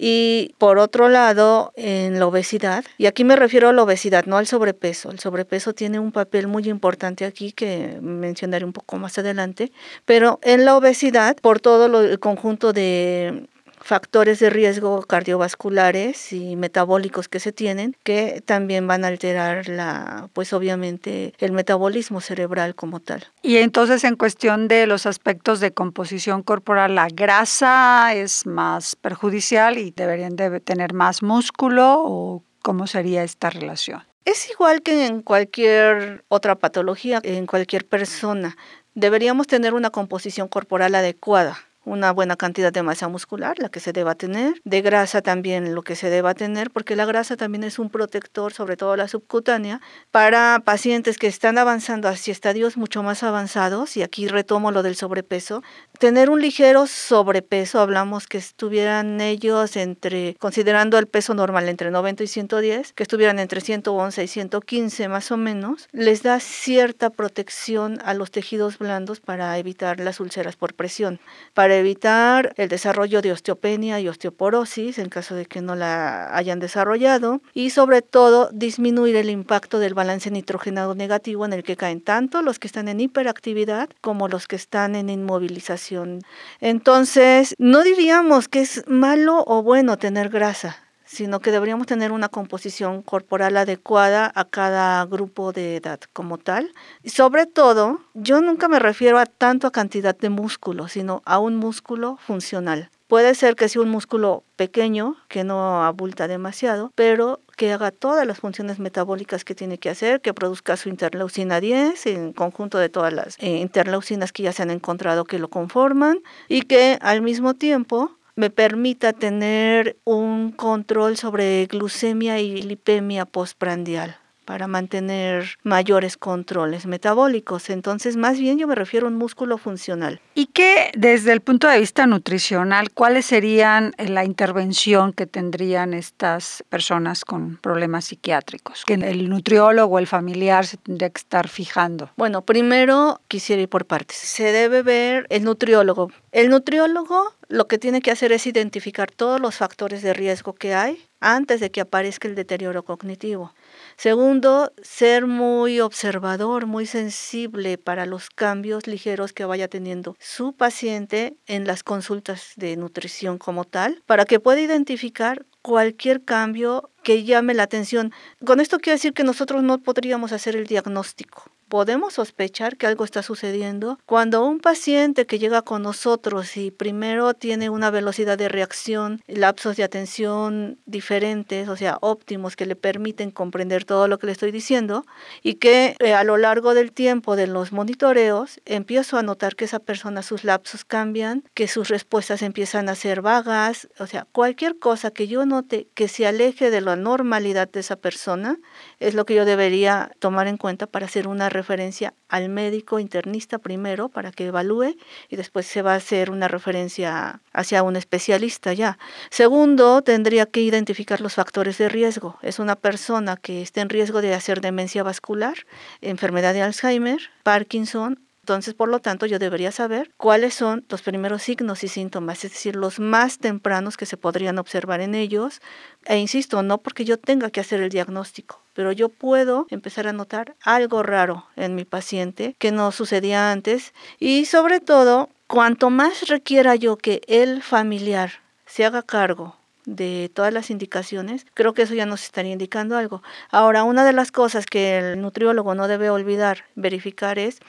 Y 0.00 0.54
por 0.58 0.78
otro 0.78 1.08
lado, 1.08 1.72
en 1.74 2.20
la 2.20 2.26
obesidad, 2.28 2.84
y 2.98 3.06
aquí 3.06 3.24
me 3.24 3.34
refiero 3.34 3.68
a 3.68 3.72
la 3.72 3.82
obesidad, 3.82 4.26
no 4.26 4.36
al 4.36 4.46
sobrepeso. 4.46 5.10
El 5.10 5.18
sobrepeso 5.18 5.72
tiene 5.72 5.98
un 5.98 6.12
papel 6.12 6.46
muy 6.46 6.68
importante 6.68 7.24
aquí 7.24 7.50
que 7.50 7.98
mencionaré 8.00 8.64
un 8.64 8.72
poco 8.72 8.96
más 8.96 9.18
adelante, 9.18 9.72
pero 10.04 10.38
en 10.42 10.64
la 10.64 10.76
obesidad, 10.76 11.36
por 11.42 11.58
todo 11.58 12.00
el 12.00 12.20
conjunto 12.20 12.72
de 12.72 13.48
factores 13.80 14.38
de 14.38 14.50
riesgo 14.50 15.02
cardiovasculares 15.02 16.32
y 16.32 16.56
metabólicos 16.56 17.28
que 17.28 17.40
se 17.40 17.52
tienen 17.52 17.96
que 18.04 18.42
también 18.44 18.86
van 18.86 19.04
a 19.04 19.08
alterar 19.08 19.68
la 19.68 20.28
pues 20.32 20.52
obviamente 20.52 21.34
el 21.38 21.52
metabolismo 21.52 22.20
cerebral 22.20 22.74
como 22.74 23.00
tal. 23.00 23.26
Y 23.42 23.56
entonces 23.58 24.04
en 24.04 24.16
cuestión 24.16 24.68
de 24.68 24.86
los 24.86 25.06
aspectos 25.06 25.60
de 25.60 25.72
composición 25.72 26.42
corporal, 26.42 26.94
la 26.94 27.08
grasa 27.08 28.14
es 28.14 28.46
más 28.46 28.96
perjudicial 28.96 29.78
y 29.78 29.90
deberían 29.90 30.36
de 30.36 30.60
tener 30.60 30.92
más 30.92 31.22
músculo 31.22 32.02
o 32.04 32.42
cómo 32.62 32.86
sería 32.86 33.22
esta 33.22 33.50
relación? 33.50 34.02
Es 34.24 34.50
igual 34.50 34.82
que 34.82 35.06
en 35.06 35.22
cualquier 35.22 36.24
otra 36.28 36.56
patología, 36.56 37.20
en 37.22 37.46
cualquier 37.46 37.86
persona. 37.86 38.56
Deberíamos 38.94 39.46
tener 39.46 39.72
una 39.72 39.90
composición 39.90 40.48
corporal 40.48 40.94
adecuada 40.94 41.67
una 41.84 42.12
buena 42.12 42.36
cantidad 42.36 42.72
de 42.72 42.82
masa 42.82 43.08
muscular, 43.08 43.58
la 43.58 43.68
que 43.68 43.80
se 43.80 43.92
deba 43.92 44.14
tener, 44.14 44.60
de 44.64 44.82
grasa 44.82 45.22
también 45.22 45.74
lo 45.74 45.82
que 45.82 45.96
se 45.96 46.10
deba 46.10 46.34
tener, 46.34 46.70
porque 46.70 46.96
la 46.96 47.06
grasa 47.06 47.36
también 47.36 47.64
es 47.64 47.78
un 47.78 47.90
protector, 47.90 48.52
sobre 48.52 48.76
todo 48.76 48.96
la 48.96 49.08
subcutánea, 49.08 49.80
para 50.10 50.60
pacientes 50.64 51.18
que 51.18 51.26
están 51.26 51.58
avanzando 51.58 52.08
hacia 52.08 52.32
estadios 52.32 52.76
mucho 52.76 53.02
más 53.02 53.22
avanzados, 53.22 53.96
y 53.96 54.02
aquí 54.02 54.28
retomo 54.28 54.70
lo 54.70 54.82
del 54.82 54.96
sobrepeso, 54.96 55.62
tener 55.98 56.30
un 56.30 56.40
ligero 56.40 56.86
sobrepeso, 56.86 57.80
hablamos 57.80 58.26
que 58.26 58.38
estuvieran 58.38 59.20
ellos 59.20 59.76
entre, 59.76 60.36
considerando 60.38 60.98
el 60.98 61.06
peso 61.06 61.34
normal 61.34 61.68
entre 61.68 61.90
90 61.90 62.24
y 62.24 62.26
110, 62.26 62.92
que 62.92 63.02
estuvieran 63.02 63.38
entre 63.38 63.60
111 63.60 64.24
y 64.24 64.28
115 64.28 65.08
más 65.08 65.30
o 65.30 65.36
menos, 65.36 65.88
les 65.92 66.22
da 66.22 66.40
cierta 66.40 67.10
protección 67.10 67.98
a 68.04 68.14
los 68.14 68.30
tejidos 68.30 68.78
blandos 68.78 69.20
para 69.20 69.56
evitar 69.58 70.00
las 70.00 70.20
úlceras 70.20 70.56
por 70.56 70.74
presión, 70.74 71.20
para 71.54 71.77
evitar 71.78 72.52
el 72.56 72.68
desarrollo 72.68 73.22
de 73.22 73.32
osteopenia 73.32 74.00
y 74.00 74.08
osteoporosis 74.08 74.98
en 74.98 75.08
caso 75.08 75.34
de 75.34 75.46
que 75.46 75.60
no 75.60 75.74
la 75.74 76.34
hayan 76.36 76.58
desarrollado 76.58 77.40
y 77.54 77.70
sobre 77.70 78.02
todo 78.02 78.50
disminuir 78.52 79.16
el 79.16 79.30
impacto 79.30 79.78
del 79.78 79.94
balance 79.94 80.30
nitrogenado 80.30 80.94
negativo 80.94 81.44
en 81.44 81.52
el 81.52 81.62
que 81.62 81.76
caen 81.76 82.00
tanto 82.00 82.42
los 82.42 82.58
que 82.58 82.66
están 82.66 82.88
en 82.88 83.00
hiperactividad 83.00 83.88
como 84.00 84.28
los 84.28 84.46
que 84.46 84.56
están 84.56 84.94
en 84.94 85.10
inmovilización. 85.10 86.22
Entonces, 86.60 87.54
no 87.58 87.82
diríamos 87.82 88.48
que 88.48 88.60
es 88.60 88.84
malo 88.86 89.44
o 89.46 89.62
bueno 89.62 89.96
tener 89.96 90.28
grasa 90.28 90.87
sino 91.08 91.40
que 91.40 91.50
deberíamos 91.50 91.86
tener 91.86 92.12
una 92.12 92.28
composición 92.28 93.02
corporal 93.02 93.56
adecuada 93.56 94.30
a 94.34 94.44
cada 94.44 95.04
grupo 95.06 95.52
de 95.52 95.76
edad 95.76 95.98
como 96.12 96.36
tal. 96.36 96.72
Y 97.02 97.10
sobre 97.10 97.46
todo, 97.46 98.00
yo 98.14 98.40
nunca 98.42 98.68
me 98.68 98.78
refiero 98.78 99.18
a 99.18 99.26
tanto 99.26 99.66
a 99.66 99.72
cantidad 99.72 100.16
de 100.16 100.28
músculo, 100.28 100.86
sino 100.86 101.22
a 101.24 101.38
un 101.38 101.56
músculo 101.56 102.18
funcional. 102.26 102.90
Puede 103.08 103.34
ser 103.34 103.56
que 103.56 103.70
sea 103.70 103.80
un 103.80 103.88
músculo 103.88 104.44
pequeño, 104.56 105.16
que 105.28 105.42
no 105.42 105.82
abulta 105.82 106.28
demasiado, 106.28 106.92
pero 106.94 107.40
que 107.56 107.72
haga 107.72 107.90
todas 107.90 108.26
las 108.26 108.38
funciones 108.38 108.78
metabólicas 108.78 109.44
que 109.44 109.54
tiene 109.54 109.78
que 109.78 109.88
hacer, 109.88 110.20
que 110.20 110.34
produzca 110.34 110.76
su 110.76 110.90
interleucina 110.90 111.58
10 111.58 112.06
en 112.06 112.32
conjunto 112.34 112.76
de 112.76 112.90
todas 112.90 113.14
las 113.14 113.36
eh, 113.38 113.56
interleucinas 113.56 114.30
que 114.30 114.42
ya 114.42 114.52
se 114.52 114.62
han 114.62 114.70
encontrado 114.70 115.24
que 115.24 115.38
lo 115.38 115.48
conforman 115.48 116.18
y 116.48 116.62
que 116.62 116.98
al 117.00 117.22
mismo 117.22 117.54
tiempo 117.54 118.17
me 118.38 118.50
permita 118.50 119.12
tener 119.12 119.98
un 120.04 120.52
control 120.52 121.16
sobre 121.16 121.66
glucemia 121.66 122.38
y 122.38 122.62
lipemia 122.62 123.24
postprandial 123.24 124.16
para 124.48 124.66
mantener 124.66 125.58
mayores 125.62 126.16
controles 126.16 126.86
metabólicos. 126.86 127.68
Entonces, 127.68 128.16
más 128.16 128.38
bien 128.38 128.58
yo 128.58 128.66
me 128.66 128.74
refiero 128.74 129.06
a 129.06 129.10
un 129.10 129.16
músculo 129.16 129.58
funcional. 129.58 130.22
¿Y 130.34 130.46
qué, 130.46 130.90
desde 130.96 131.32
el 131.32 131.42
punto 131.42 131.68
de 131.68 131.78
vista 131.78 132.06
nutricional, 132.06 132.90
cuáles 132.90 133.26
serían 133.26 133.92
la 133.98 134.24
intervención 134.24 135.12
que 135.12 135.26
tendrían 135.26 135.92
estas 135.92 136.64
personas 136.70 137.26
con 137.26 137.58
problemas 137.58 138.06
psiquiátricos? 138.06 138.86
Que 138.86 138.94
el 138.94 139.28
nutriólogo 139.28 139.98
el 139.98 140.06
familiar 140.06 140.64
se 140.64 140.78
tendría 140.78 141.10
que 141.10 141.18
estar 141.18 141.48
fijando. 141.48 142.08
Bueno, 142.16 142.40
primero 142.40 143.20
quisiera 143.28 143.60
ir 143.60 143.68
por 143.68 143.84
partes. 143.84 144.16
Se 144.16 144.50
debe 144.50 144.80
ver 144.82 145.26
el 145.28 145.44
nutriólogo. 145.44 146.10
El 146.32 146.48
nutriólogo 146.48 147.34
lo 147.48 147.66
que 147.66 147.76
tiene 147.76 148.00
que 148.00 148.10
hacer 148.10 148.32
es 148.32 148.46
identificar 148.46 149.10
todos 149.10 149.40
los 149.40 149.56
factores 149.56 150.02
de 150.02 150.14
riesgo 150.14 150.54
que 150.54 150.74
hay 150.74 151.04
antes 151.20 151.60
de 151.60 151.70
que 151.70 151.80
aparezca 151.80 152.28
el 152.28 152.34
deterioro 152.34 152.84
cognitivo. 152.84 153.54
Segundo, 153.96 154.72
ser 154.82 155.26
muy 155.26 155.80
observador, 155.80 156.66
muy 156.66 156.86
sensible 156.86 157.78
para 157.78 158.06
los 158.06 158.30
cambios 158.30 158.86
ligeros 158.86 159.32
que 159.32 159.44
vaya 159.44 159.68
teniendo 159.68 160.16
su 160.18 160.52
paciente 160.52 161.36
en 161.46 161.66
las 161.66 161.82
consultas 161.82 162.52
de 162.56 162.76
nutrición 162.76 163.38
como 163.38 163.64
tal, 163.64 164.02
para 164.06 164.24
que 164.24 164.40
pueda 164.40 164.60
identificar 164.60 165.46
cualquier 165.62 166.24
cambio 166.24 166.90
que 167.08 167.24
llame 167.24 167.54
la 167.54 167.62
atención. 167.62 168.12
Con 168.44 168.60
esto 168.60 168.80
quiero 168.80 168.96
decir 168.96 169.14
que 169.14 169.24
nosotros 169.24 169.62
no 169.62 169.78
podríamos 169.78 170.32
hacer 170.32 170.54
el 170.56 170.66
diagnóstico 170.66 171.44
podemos 171.68 172.14
sospechar 172.14 172.76
que 172.76 172.86
algo 172.86 173.04
está 173.04 173.22
sucediendo 173.22 173.98
cuando 174.06 174.44
un 174.44 174.58
paciente 174.58 175.26
que 175.26 175.38
llega 175.38 175.62
con 175.62 175.82
nosotros 175.82 176.56
y 176.56 176.70
primero 176.70 177.34
tiene 177.34 177.70
una 177.70 177.90
velocidad 177.90 178.38
de 178.38 178.48
reacción, 178.48 179.22
lapsos 179.26 179.76
de 179.76 179.84
atención 179.84 180.78
diferentes, 180.86 181.68
o 181.68 181.76
sea, 181.76 181.98
óptimos, 182.00 182.56
que 182.56 182.66
le 182.66 182.76
permiten 182.76 183.30
comprender 183.30 183.84
todo 183.84 184.08
lo 184.08 184.18
que 184.18 184.26
le 184.26 184.32
estoy 184.32 184.50
diciendo, 184.50 185.04
y 185.42 185.54
que 185.54 185.94
eh, 185.98 186.14
a 186.14 186.24
lo 186.24 186.36
largo 186.36 186.74
del 186.74 186.92
tiempo 186.92 187.36
de 187.36 187.46
los 187.46 187.72
monitoreos 187.72 188.60
empiezo 188.64 189.18
a 189.18 189.22
notar 189.22 189.54
que 189.54 189.66
esa 189.66 189.78
persona 189.78 190.22
sus 190.22 190.44
lapsos 190.44 190.84
cambian, 190.84 191.44
que 191.54 191.68
sus 191.68 191.88
respuestas 191.88 192.42
empiezan 192.42 192.88
a 192.88 192.94
ser 192.94 193.20
vagas, 193.20 193.88
o 193.98 194.06
sea, 194.06 194.26
cualquier 194.32 194.78
cosa 194.78 195.10
que 195.10 195.28
yo 195.28 195.44
note 195.44 195.88
que 195.94 196.08
se 196.08 196.26
aleje 196.26 196.70
de 196.70 196.80
la 196.80 196.96
normalidad 196.98 197.68
de 197.70 197.80
esa 197.80 197.96
persona 197.96 198.58
es 199.00 199.14
lo 199.14 199.24
que 199.24 199.34
yo 199.34 199.44
debería 199.44 200.10
tomar 200.18 200.46
en 200.46 200.56
cuenta 200.56 200.86
para 200.86 201.06
hacer 201.06 201.28
una 201.28 201.48
referencia 201.48 202.14
al 202.28 202.48
médico 202.48 202.98
internista 202.98 203.58
primero 203.58 204.08
para 204.08 204.32
que 204.32 204.46
evalúe 204.46 204.96
y 205.28 205.36
después 205.36 205.66
se 205.66 205.82
va 205.82 205.94
a 205.94 205.96
hacer 205.96 206.30
una 206.30 206.48
referencia 206.48 207.40
hacia 207.52 207.82
un 207.82 207.96
especialista 207.96 208.72
ya. 208.72 208.98
Segundo, 209.30 210.02
tendría 210.02 210.46
que 210.46 210.60
identificar 210.60 211.20
los 211.20 211.34
factores 211.34 211.78
de 211.78 211.88
riesgo. 211.88 212.38
Es 212.42 212.58
una 212.58 212.76
persona 212.76 213.36
que 213.36 213.62
esté 213.62 213.80
en 213.80 213.88
riesgo 213.88 214.20
de 214.20 214.34
hacer 214.34 214.60
demencia 214.60 215.02
vascular, 215.02 215.66
enfermedad 216.00 216.52
de 216.52 216.62
Alzheimer, 216.62 217.20
Parkinson 217.42 218.27
entonces, 218.48 218.72
por 218.72 218.88
lo 218.88 218.98
tanto, 218.98 219.26
yo 219.26 219.38
debería 219.38 219.70
saber 219.70 220.10
cuáles 220.16 220.54
son 220.54 220.82
los 220.88 221.02
primeros 221.02 221.42
signos 221.42 221.84
y 221.84 221.88
síntomas, 221.88 222.46
es 222.46 222.52
decir, 222.52 222.76
los 222.76 222.98
más 222.98 223.36
tempranos 223.36 223.98
que 223.98 224.06
se 224.06 224.16
podrían 224.16 224.58
observar 224.58 225.02
en 225.02 225.14
ellos. 225.14 225.60
E 226.06 226.16
insisto, 226.16 226.62
no 226.62 226.78
porque 226.78 227.04
yo 227.04 227.18
tenga 227.18 227.50
que 227.50 227.60
hacer 227.60 227.82
el 227.82 227.90
diagnóstico, 227.90 228.62
pero 228.72 228.90
yo 228.90 229.10
puedo 229.10 229.66
empezar 229.68 230.08
a 230.08 230.14
notar 230.14 230.54
algo 230.62 231.02
raro 231.02 231.44
en 231.56 231.74
mi 231.74 231.84
paciente 231.84 232.56
que 232.58 232.72
no 232.72 232.90
sucedía 232.90 233.52
antes 233.52 233.92
y 234.18 234.46
sobre 234.46 234.80
todo, 234.80 235.28
cuanto 235.46 235.90
más 235.90 236.28
requiera 236.28 236.74
yo 236.74 236.96
que 236.96 237.20
el 237.28 237.62
familiar 237.62 238.32
se 238.64 238.86
haga 238.86 239.02
cargo 239.02 239.56
de 239.84 240.30
todas 240.32 240.54
las 240.54 240.70
indicaciones, 240.70 241.44
creo 241.52 241.74
que 241.74 241.82
eso 241.82 241.92
ya 241.92 242.06
nos 242.06 242.24
estaría 242.24 242.52
indicando 242.52 242.96
algo. 242.96 243.22
Ahora, 243.50 243.84
una 243.84 244.06
de 244.06 244.14
las 244.14 244.32
cosas 244.32 244.64
que 244.64 244.96
el 244.96 245.20
nutriólogo 245.20 245.74
no 245.74 245.86
debe 245.86 246.08
olvidar 246.08 246.64
verificar 246.76 247.38
es 247.38 247.60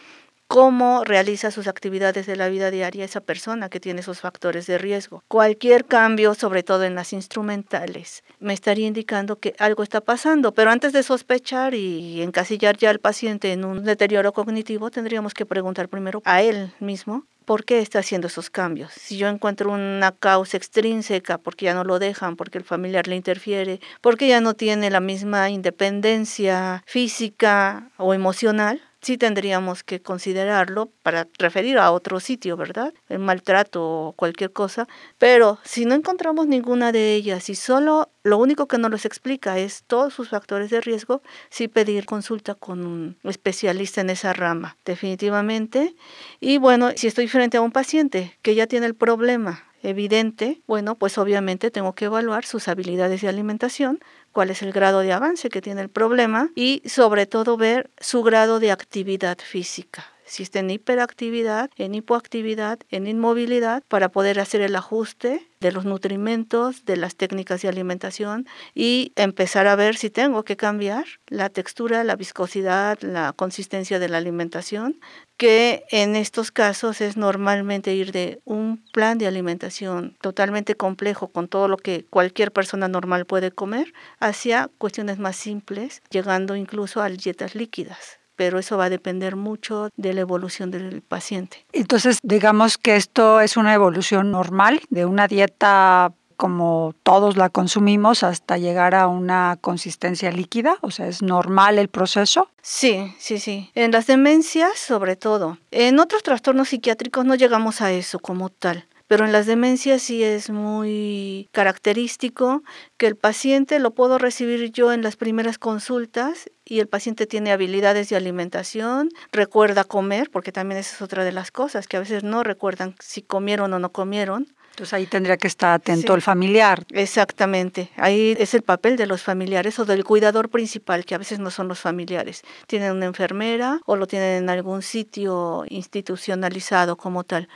cómo 0.50 1.04
realiza 1.04 1.52
sus 1.52 1.68
actividades 1.68 2.26
de 2.26 2.36
la 2.36 2.50
vida 2.50 2.72
diaria 2.72 3.06
esa 3.06 3.22
persona 3.22 3.70
que 3.70 3.80
tiene 3.80 4.02
esos 4.02 4.20
factores 4.20 4.66
de 4.66 4.80
riesgo. 4.80 5.24
Cualquier 5.28 5.86
cambio, 5.86 6.34
sobre 6.34 6.64
todo 6.64 6.86
en 6.86 6.96
las 6.96 7.14
instrumentales, 7.14 8.24
me 8.40 8.56
estaría 8.56 8.88
indicando 8.88 9.38
que 9.38 9.54
algo 9.60 9.84
está 9.84 10.02
pasando, 10.02 10.52
pero 10.56 10.72
antes 10.72 10.92
de 10.92 11.04
sospechar 11.04 11.76
y 11.76 12.24
encasillar 12.24 12.78
ya 12.78 12.90
al 12.90 12.98
paciente 12.98 13.54
en 13.54 13.64
un 13.64 13.84
deterioro 13.84 14.34
cognitivo, 14.34 14.90
tendríamos 14.90 15.36
que 15.36 15.46
preguntar 15.46 15.88
primero 15.88 16.24
a 16.26 16.42
él 16.42 16.74
mismo 16.80 17.28
por 17.46 17.64
qué 17.64 17.80
está 17.80 18.00
haciendo 18.00 18.26
esos 18.26 18.50
cambios. 18.50 18.92
Si 18.92 19.18
yo 19.18 19.28
encuentro 19.28 19.72
una 19.72 20.12
causa 20.14 20.58
extrínseca, 20.58 21.38
porque 21.38 21.66
ya 21.66 21.76
no 21.76 21.84
lo 21.84 22.00
dejan, 22.00 22.36
porque 22.36 22.58
el 22.58 22.64
familiar 22.64 23.08
le 23.08 23.16
interfiere, 23.16 23.80
porque 24.02 24.28
ya 24.28 24.42
no 24.42 24.56
tiene 24.56 24.90
la 24.90 25.00
misma 25.00 25.52
independencia 25.52 26.84
física 26.88 27.92
o 27.98 28.16
emocional, 28.16 28.82
sí 29.02 29.18
tendríamos 29.18 29.84
que 29.84 30.02
considerarlo 30.02 30.90
para 31.04 31.28
referir 31.38 31.78
a 31.78 31.92
otro 31.92 32.20
sitio, 32.20 32.58
¿verdad? 32.58 32.94
El 33.08 33.20
maltrato 33.20 33.84
o 33.84 34.14
cualquier 34.14 34.52
cosa. 34.52 34.88
Pero 35.18 35.60
si 35.64 35.86
no 35.86 35.96
encontramos 35.96 36.48
ninguna 36.48 36.92
de 36.92 37.14
ellas 37.16 37.50
y 37.50 37.56
solo 37.56 38.10
lo 38.24 38.38
único 38.38 38.68
que 38.68 38.78
nos 38.78 38.92
los 38.92 39.06
explica 39.06 39.58
es 39.58 39.84
todos 39.88 40.14
sus 40.14 40.30
factores 40.30 40.70
de 40.70 40.82
riesgo, 40.82 41.22
sí 41.50 41.68
pedir 41.68 42.06
consulta 42.06 42.56
con 42.56 42.86
un 42.86 43.18
especialista 43.24 44.02
en 44.02 44.10
esa 44.10 44.34
rama, 44.34 44.78
definitivamente. 44.86 45.96
Y 46.40 46.58
bueno, 46.58 46.92
si 46.96 47.08
estoy 47.08 47.28
frente 47.28 47.58
a 47.58 47.62
un 47.62 47.72
paciente 47.72 48.38
que 48.42 48.56
ya 48.56 48.68
tiene 48.68 48.86
el 48.86 48.96
problema, 48.96 49.64
evidente, 49.84 50.62
bueno, 50.68 50.96
pues 50.96 51.18
obviamente 51.18 51.72
tengo 51.72 51.94
que 51.94 52.06
evaluar 52.06 52.46
sus 52.46 52.68
habilidades 52.68 53.22
de 53.22 53.30
alimentación, 53.30 54.00
cuál 54.32 54.50
es 54.50 54.62
el 54.62 54.72
grado 54.72 55.00
de 55.00 55.14
avance 55.14 55.50
que 55.50 55.62
tiene 55.62 55.82
el 55.82 55.90
problema 55.90 56.50
y 56.56 56.82
sobre 56.86 57.26
todo 57.26 57.58
ver 57.58 57.90
su 58.00 58.24
grado 58.24 58.60
de 58.60 58.72
actividad 58.72 59.38
física 59.38 60.06
si 60.30 60.48
en 60.54 60.70
hiperactividad, 60.70 61.72
en 61.76 61.96
hipoactividad, 61.96 62.80
en 62.90 63.08
inmovilidad, 63.08 63.84
para 63.88 64.10
poder 64.10 64.40
hacer 64.40 64.62
el 64.62 64.76
ajuste 64.76 65.48
de 65.60 65.72
los 65.72 65.86
nutrimentos, 65.86 66.86
de 66.86 66.98
las 66.98 67.16
técnicas 67.16 67.62
de 67.62 67.68
alimentación 67.68 68.48
y 68.76 69.12
empezar 69.16 69.68
a 69.68 69.76
ver 69.76 69.98
si 69.98 70.10
tengo 70.10 70.44
que 70.44 70.56
cambiar 70.56 71.06
la 71.28 71.50
textura, 71.50 72.04
la 72.04 72.16
viscosidad, 72.16 73.00
la 73.02 73.34
consistencia 73.34 73.98
de 74.00 74.08
la 74.08 74.18
alimentación, 74.18 75.00
que 75.36 75.84
en 75.90 76.16
estos 76.16 76.52
casos 76.52 77.02
es 77.02 77.18
normalmente 77.18 77.96
ir 77.96 78.12
de 78.12 78.40
un 78.46 78.84
plan 78.94 79.18
de 79.18 79.28
alimentación 79.28 80.16
totalmente 80.22 80.76
complejo 80.76 81.30
con 81.30 81.48
todo 81.48 81.68
lo 81.68 81.78
que 81.78 82.06
cualquier 82.10 82.52
persona 82.52 82.88
normal 82.88 83.26
puede 83.26 83.52
comer 83.52 83.94
hacia 84.20 84.70
cuestiones 84.78 85.18
más 85.18 85.36
simples, 85.36 86.04
llegando 86.12 86.56
incluso 86.56 87.02
a 87.02 87.10
dietas 87.10 87.56
líquidas 87.56 88.19
pero 88.40 88.58
eso 88.58 88.78
va 88.78 88.86
a 88.86 88.90
depender 88.90 89.36
mucho 89.36 89.90
de 89.98 90.14
la 90.14 90.22
evolución 90.22 90.72
del 90.72 91.02
paciente. 91.02 91.66
Entonces, 91.74 92.20
digamos 92.24 92.78
que 92.78 92.96
esto 92.96 93.42
es 93.42 93.58
una 93.58 93.74
evolución 93.74 94.32
normal 94.32 94.80
de 94.90 95.04
una 95.04 95.28
dieta 95.28 96.14
como 96.38 96.96
todos 97.04 97.36
la 97.36 97.50
consumimos 97.50 98.24
hasta 98.24 98.58
llegar 98.58 98.96
a 98.96 99.08
una 99.08 99.58
consistencia 99.60 100.32
líquida? 100.32 100.78
O 100.80 100.90
sea, 100.90 101.08
¿es 101.08 101.22
normal 101.22 101.78
el 101.80 101.90
proceso? 101.90 102.48
Sí, 102.62 103.14
sí, 103.20 103.40
sí. 103.40 103.72
En 103.76 103.92
las 103.92 104.08
demencias, 104.08 104.80
sobre 104.80 105.18
todo. 105.18 105.58
En 105.72 106.00
otros 106.00 106.24
trastornos 106.24 106.70
psiquiátricos 106.70 107.26
no 107.26 107.36
llegamos 107.36 107.82
a 107.82 107.92
eso 107.92 108.20
como 108.20 108.48
tal. 108.48 108.86
Pero 109.10 109.26
en 109.26 109.32
las 109.32 109.48
demencias 109.48 110.04
sí 110.04 110.24
es 110.24 110.52
muy 110.52 111.50
característico 111.52 112.62
que 112.96 113.08
el 113.08 113.16
paciente 113.16 113.80
lo 113.80 113.96
puedo 113.96 114.20
recibir 114.20 114.72
yo 114.72 114.94
en 114.94 115.02
las 115.02 115.16
primeras 115.16 115.58
consultas 115.58 116.48
y 116.64 116.80
el 116.80 116.88
paciente 116.88 117.26
tiene 117.26 117.52
habilidades 117.52 118.10
de 118.10 118.18
alimentación, 118.18 119.10
recuerda 119.32 119.84
comer, 119.84 120.30
porque 120.30 120.52
también 120.52 120.80
esa 120.80 120.96
es 120.96 121.02
otra 121.02 121.24
de 121.24 121.32
las 121.32 121.50
cosas, 121.50 121.88
que 121.88 121.98
a 121.98 122.02
veces 122.02 122.24
no 122.24 122.44
recuerdan 122.44 122.94
si 123.00 123.24
comieron 123.24 123.74
o 123.74 123.80
no 123.80 123.92
comieron. 123.92 124.46
Entonces 124.80 124.94
ahí 124.94 125.08
tendría 125.08 125.36
que 125.36 125.48
estar 125.50 125.74
atento 125.74 126.16
el 126.16 126.22
familiar. 126.22 126.86
Exactamente, 126.94 127.92
ahí 127.98 128.34
es 128.40 128.54
el 128.54 128.62
papel 128.62 128.96
de 128.96 129.08
los 129.08 129.22
familiares 129.22 129.78
o 129.78 129.84
del 129.84 130.06
cuidador 130.06 130.48
principal, 130.48 131.04
que 131.04 131.16
a 131.16 131.18
veces 131.18 131.38
no 131.40 131.52
son 131.52 131.68
los 131.68 131.82
familiares. 131.82 132.44
Tienen 132.66 132.94
una 132.94 133.06
enfermera 133.06 133.82
o 133.86 133.98
lo 133.98 134.08
tienen 134.08 134.44
en 134.44 134.50
algún 134.50 134.82
sitio 134.82 135.66
institucionalizado 135.68 136.96
como 136.96 137.26
tal. 137.26 137.50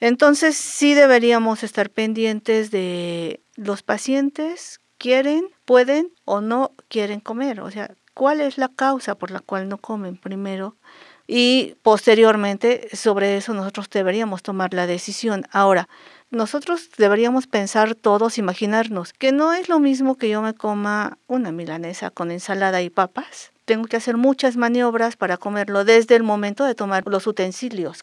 Entonces 0.00 0.56
sí 0.56 0.94
deberíamos 0.94 1.64
estar 1.64 1.90
pendientes 1.90 2.70
de 2.70 3.42
los 3.56 3.82
pacientes 3.82 4.80
quieren, 4.96 5.48
pueden 5.66 6.14
o 6.24 6.40
no 6.40 6.72
quieren 6.88 7.20
comer. 7.20 7.60
O 7.60 7.70
sea, 7.70 7.94
¿cuál 8.14 8.40
es 8.40 8.56
la 8.56 8.68
causa 8.68 9.16
por 9.16 9.30
la 9.30 9.40
cual 9.40 9.68
no 9.68 9.76
comen 9.76 10.16
primero? 10.16 10.76
Y 11.32 11.76
posteriormente 11.82 12.88
sobre 12.92 13.36
eso 13.36 13.54
nosotros 13.54 13.88
deberíamos 13.88 14.42
tomar 14.42 14.74
la 14.74 14.88
decisión. 14.88 15.44
Ahora, 15.52 15.88
nosotros 16.30 16.90
deberíamos 16.96 17.46
pensar 17.46 17.94
todos, 17.94 18.38
imaginarnos 18.38 19.12
que 19.12 19.32
no 19.32 19.52
es 19.52 19.68
lo 19.68 19.80
mismo 19.80 20.16
que 20.16 20.28
yo 20.28 20.42
me 20.42 20.54
coma 20.54 21.18
una 21.26 21.50
milanesa 21.50 22.10
con 22.10 22.30
ensalada 22.30 22.82
y 22.82 22.90
papas. 22.90 23.50
Tengo 23.64 23.86
que 23.86 23.96
hacer 23.96 24.16
muchas 24.16 24.56
maniobras 24.56 25.16
para 25.16 25.36
comerlo 25.36 25.84
desde 25.84 26.16
el 26.16 26.22
momento 26.22 26.64
de 26.64 26.74
tomar 26.74 27.04
los 27.06 27.26
utensilios. 27.26 28.02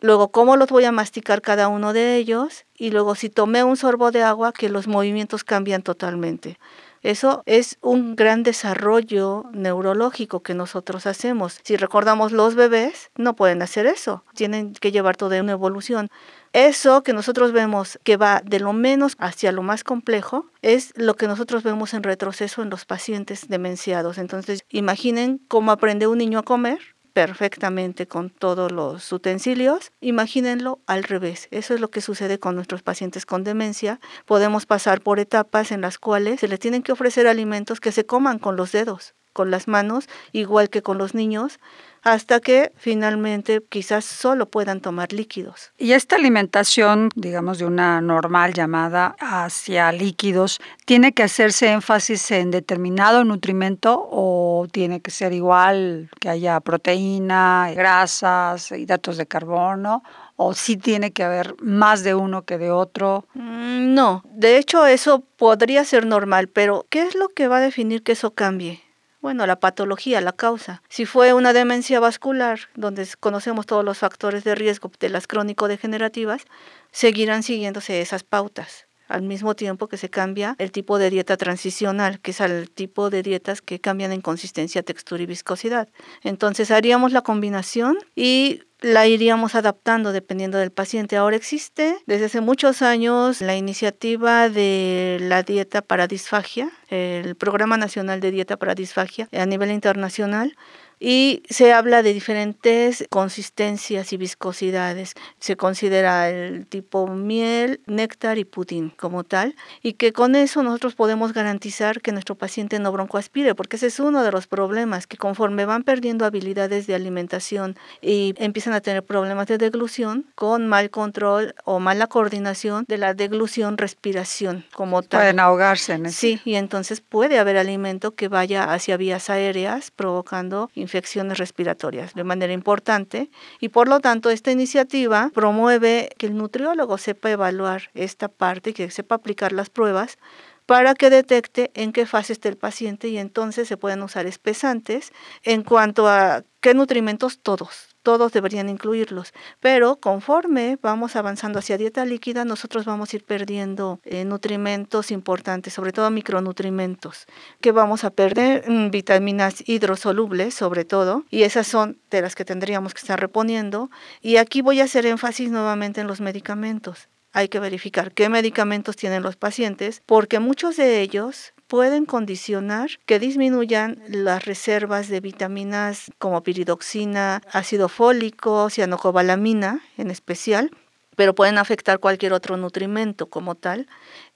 Luego, 0.00 0.28
cómo 0.28 0.56
los 0.56 0.70
voy 0.70 0.84
a 0.84 0.92
masticar 0.92 1.42
cada 1.42 1.68
uno 1.68 1.92
de 1.92 2.16
ellos. 2.16 2.64
Y 2.76 2.90
luego, 2.90 3.14
si 3.14 3.28
tomé 3.28 3.62
un 3.62 3.76
sorbo 3.76 4.10
de 4.10 4.22
agua, 4.22 4.52
que 4.52 4.70
los 4.70 4.86
movimientos 4.86 5.44
cambian 5.44 5.82
totalmente. 5.82 6.58
Eso 7.02 7.42
es 7.46 7.78
un 7.80 8.14
gran 8.14 8.42
desarrollo 8.44 9.44
neurológico 9.52 10.42
que 10.42 10.54
nosotros 10.54 11.06
hacemos. 11.06 11.58
Si 11.64 11.76
recordamos 11.76 12.32
los 12.32 12.54
bebés, 12.54 13.10
no 13.16 13.34
pueden 13.34 13.60
hacer 13.62 13.86
eso. 13.86 14.24
Tienen 14.34 14.72
que 14.72 14.92
llevar 14.92 15.16
toda 15.16 15.40
una 15.40 15.52
evolución. 15.52 16.08
Eso 16.52 17.02
que 17.02 17.12
nosotros 17.12 17.52
vemos 17.52 17.98
que 18.04 18.16
va 18.16 18.42
de 18.44 18.60
lo 18.60 18.72
menos 18.72 19.16
hacia 19.18 19.52
lo 19.52 19.62
más 19.62 19.84
complejo 19.84 20.46
es 20.60 20.92
lo 20.96 21.14
que 21.14 21.26
nosotros 21.26 21.62
vemos 21.62 21.94
en 21.94 22.02
retroceso 22.02 22.62
en 22.62 22.70
los 22.70 22.84
pacientes 22.84 23.48
demenciados. 23.48 24.18
Entonces, 24.18 24.64
imaginen 24.68 25.40
cómo 25.48 25.72
aprende 25.72 26.06
un 26.06 26.18
niño 26.18 26.38
a 26.38 26.42
comer 26.42 26.78
perfectamente 27.12 28.06
con 28.06 28.30
todos 28.30 28.72
los 28.72 29.12
utensilios. 29.12 29.92
Imagínenlo 30.00 30.80
al 30.86 31.04
revés. 31.04 31.48
Eso 31.50 31.74
es 31.74 31.80
lo 31.80 31.90
que 31.90 32.00
sucede 32.00 32.38
con 32.38 32.54
nuestros 32.54 32.82
pacientes 32.82 33.26
con 33.26 33.44
demencia. 33.44 34.00
Podemos 34.26 34.66
pasar 34.66 35.00
por 35.00 35.18
etapas 35.18 35.72
en 35.72 35.80
las 35.80 35.98
cuales 35.98 36.40
se 36.40 36.48
les 36.48 36.60
tienen 36.60 36.82
que 36.82 36.92
ofrecer 36.92 37.26
alimentos 37.26 37.80
que 37.80 37.92
se 37.92 38.06
coman 38.06 38.38
con 38.38 38.56
los 38.56 38.72
dedos, 38.72 39.14
con 39.32 39.50
las 39.50 39.68
manos, 39.68 40.08
igual 40.32 40.70
que 40.70 40.82
con 40.82 40.98
los 40.98 41.14
niños 41.14 41.58
hasta 42.02 42.40
que 42.40 42.72
finalmente 42.76 43.62
quizás 43.68 44.04
solo 44.04 44.46
puedan 44.46 44.80
tomar 44.80 45.12
líquidos. 45.12 45.72
Y 45.78 45.92
esta 45.92 46.16
alimentación, 46.16 47.10
digamos, 47.14 47.58
de 47.58 47.66
una 47.66 48.00
normal 48.00 48.52
llamada 48.52 49.16
hacia 49.20 49.92
líquidos, 49.92 50.60
¿tiene 50.84 51.12
que 51.12 51.22
hacerse 51.22 51.70
énfasis 51.70 52.30
en 52.32 52.50
determinado 52.50 53.24
nutrimento 53.24 54.08
o 54.10 54.66
tiene 54.70 55.00
que 55.00 55.10
ser 55.10 55.32
igual 55.32 56.10
que 56.20 56.28
haya 56.28 56.60
proteína, 56.60 57.70
grasas, 57.74 58.72
hidratos 58.72 59.16
de 59.16 59.26
carbono? 59.26 60.02
¿O 60.36 60.54
sí 60.54 60.76
tiene 60.76 61.12
que 61.12 61.22
haber 61.22 61.54
más 61.62 62.02
de 62.02 62.14
uno 62.14 62.42
que 62.42 62.58
de 62.58 62.70
otro? 62.70 63.26
Mm, 63.34 63.94
no, 63.94 64.24
de 64.24 64.58
hecho 64.58 64.86
eso 64.86 65.22
podría 65.36 65.84
ser 65.84 66.04
normal, 66.04 66.48
pero 66.48 66.86
¿qué 66.88 67.02
es 67.02 67.14
lo 67.14 67.28
que 67.28 67.48
va 67.48 67.58
a 67.58 67.60
definir 67.60 68.02
que 68.02 68.12
eso 68.12 68.32
cambie? 68.32 68.80
Bueno, 69.22 69.46
la 69.46 69.60
patología, 69.60 70.20
la 70.20 70.32
causa. 70.32 70.82
Si 70.88 71.06
fue 71.06 71.32
una 71.32 71.52
demencia 71.52 72.00
vascular, 72.00 72.58
donde 72.74 73.06
conocemos 73.20 73.66
todos 73.66 73.84
los 73.84 73.98
factores 73.98 74.42
de 74.42 74.56
riesgo 74.56 74.90
de 74.98 75.08
las 75.10 75.28
crónico-degenerativas, 75.28 76.42
seguirán 76.90 77.44
siguiéndose 77.44 78.00
esas 78.00 78.24
pautas 78.24 78.88
al 79.12 79.22
mismo 79.22 79.54
tiempo 79.54 79.88
que 79.88 79.96
se 79.96 80.10
cambia 80.10 80.56
el 80.58 80.72
tipo 80.72 80.98
de 80.98 81.10
dieta 81.10 81.36
transicional, 81.36 82.20
que 82.20 82.32
es 82.32 82.40
el 82.40 82.70
tipo 82.70 83.10
de 83.10 83.22
dietas 83.22 83.62
que 83.62 83.80
cambian 83.80 84.12
en 84.12 84.20
consistencia, 84.20 84.82
textura 84.82 85.22
y 85.22 85.26
viscosidad. 85.26 85.88
Entonces 86.22 86.70
haríamos 86.70 87.12
la 87.12 87.22
combinación 87.22 87.98
y 88.16 88.62
la 88.82 89.06
iríamos 89.06 89.54
adaptando 89.54 90.12
dependiendo 90.12 90.58
del 90.58 90.72
paciente. 90.72 91.16
Ahora 91.16 91.36
existe 91.36 91.96
desde 92.06 92.26
hace 92.26 92.40
muchos 92.40 92.82
años 92.82 93.40
la 93.40 93.56
iniciativa 93.56 94.48
de 94.48 95.18
la 95.20 95.42
dieta 95.42 95.82
para 95.82 96.06
disfagia, 96.08 96.70
el 96.88 97.36
Programa 97.36 97.76
Nacional 97.76 98.20
de 98.20 98.32
Dieta 98.32 98.56
para 98.56 98.74
Disfagia 98.74 99.28
a 99.32 99.46
nivel 99.46 99.70
internacional, 99.70 100.56
y 101.04 101.42
se 101.50 101.72
habla 101.72 102.04
de 102.04 102.14
diferentes 102.14 103.04
consistencias 103.10 104.12
y 104.12 104.16
viscosidades. 104.16 105.14
Se 105.40 105.56
considera 105.56 106.30
el 106.30 106.64
tipo 106.68 107.08
miel, 107.08 107.80
néctar 107.86 108.38
y 108.38 108.44
pudín 108.44 108.90
como 108.90 109.24
tal 109.24 109.56
y 109.82 109.94
que 109.94 110.12
con 110.12 110.36
eso 110.36 110.62
nosotros 110.62 110.94
podemos 110.94 111.32
garantizar 111.32 112.00
que 112.00 112.12
nuestro 112.12 112.36
paciente 112.36 112.78
no 112.78 112.92
broncoaspire 112.92 113.56
porque 113.56 113.76
ese 113.76 113.88
es 113.88 113.98
uno 113.98 114.22
de 114.22 114.30
los 114.30 114.46
problemas 114.46 115.08
que 115.08 115.16
conforme 115.16 115.64
van 115.64 115.82
perdiendo 115.82 116.24
habilidades 116.24 116.86
de 116.86 116.94
alimentación 116.94 117.76
y 118.00 118.34
empiezan 118.36 118.72
a 118.72 118.80
tener 118.80 119.02
problemas 119.02 119.48
de 119.48 119.58
deglución 119.58 120.26
con 120.36 120.68
mal 120.68 120.90
control 120.90 121.56
o 121.64 121.80
mala 121.80 122.06
coordinación 122.06 122.84
de 122.86 122.98
la 122.98 123.12
deglución 123.12 123.76
respiración 123.76 124.64
como 124.72 125.02
tal. 125.02 125.18
Pueden 125.18 125.40
ahogarse 125.40 125.94
en 125.94 126.06
eso. 126.06 126.16
Sí, 126.16 126.40
y 126.44 126.54
entonces 126.54 127.00
puede 127.00 127.40
haber 127.40 127.56
alimento 127.56 128.14
que 128.14 128.28
vaya 128.28 128.72
hacia 128.72 128.96
vías 128.96 129.28
aéreas 129.28 129.90
provocando 129.90 130.70
infecciones 130.76 130.91
infecciones 130.92 131.38
respiratorias 131.38 132.12
de 132.12 132.22
manera 132.22 132.52
importante 132.52 133.30
y 133.60 133.70
por 133.70 133.88
lo 133.88 134.00
tanto 134.00 134.28
esta 134.28 134.50
iniciativa 134.50 135.30
promueve 135.32 136.10
que 136.18 136.26
el 136.26 136.36
nutriólogo 136.36 136.98
sepa 136.98 137.30
evaluar 137.30 137.90
esta 137.94 138.28
parte, 138.28 138.74
que 138.74 138.90
sepa 138.90 139.14
aplicar 139.14 139.52
las 139.52 139.70
pruebas 139.70 140.18
para 140.66 140.94
que 140.94 141.10
detecte 141.10 141.70
en 141.74 141.92
qué 141.92 142.06
fase 142.06 142.32
está 142.32 142.48
el 142.48 142.56
paciente 142.56 143.08
y 143.08 143.18
entonces 143.18 143.68
se 143.68 143.76
pueden 143.76 144.02
usar 144.02 144.26
espesantes 144.26 145.12
en 145.42 145.62
cuanto 145.62 146.08
a 146.08 146.44
qué 146.60 146.74
nutrimentos 146.74 147.40
todos, 147.40 147.96
todos 148.02 148.32
deberían 148.32 148.68
incluirlos, 148.68 149.32
pero 149.60 149.96
conforme 149.96 150.78
vamos 150.80 151.16
avanzando 151.16 151.58
hacia 151.58 151.76
dieta 151.76 152.04
líquida, 152.04 152.44
nosotros 152.44 152.84
vamos 152.84 153.12
a 153.12 153.16
ir 153.16 153.24
perdiendo 153.24 154.00
eh, 154.04 154.24
nutrimentos 154.24 155.10
importantes, 155.10 155.72
sobre 155.72 155.92
todo 155.92 156.10
micronutrimentos, 156.10 157.26
que 157.60 157.72
vamos 157.72 158.04
a 158.04 158.10
perder 158.10 158.68
mm, 158.68 158.90
vitaminas 158.90 159.68
hidrosolubles, 159.68 160.54
sobre 160.54 160.84
todo, 160.84 161.24
y 161.30 161.42
esas 161.42 161.66
son 161.66 161.98
de 162.10 162.22
las 162.22 162.36
que 162.36 162.44
tendríamos 162.44 162.94
que 162.94 163.00
estar 163.00 163.20
reponiendo. 163.20 163.90
Y 164.20 164.36
aquí 164.36 164.62
voy 164.62 164.80
a 164.80 164.84
hacer 164.84 165.04
énfasis 165.06 165.50
nuevamente 165.50 166.00
en 166.00 166.06
los 166.06 166.20
medicamentos 166.20 167.08
hay 167.32 167.48
que 167.48 167.60
verificar 167.60 168.12
qué 168.12 168.28
medicamentos 168.28 168.96
tienen 168.96 169.22
los 169.22 169.36
pacientes, 169.36 170.02
porque 170.06 170.38
muchos 170.38 170.76
de 170.76 171.00
ellos 171.00 171.52
pueden 171.66 172.04
condicionar 172.04 172.90
que 173.06 173.18
disminuyan 173.18 174.02
las 174.06 174.44
reservas 174.44 175.08
de 175.08 175.20
vitaminas 175.20 176.10
como 176.18 176.42
piridoxina, 176.42 177.40
ácido 177.50 177.88
fólico, 177.88 178.68
cianocobalamina 178.68 179.80
en 179.96 180.10
especial, 180.10 180.70
pero 181.16 181.34
pueden 181.34 181.58
afectar 181.58 181.98
cualquier 181.98 182.32
otro 182.32 182.56
nutrimento 182.56 183.26
como 183.26 183.54
tal. 183.54 183.86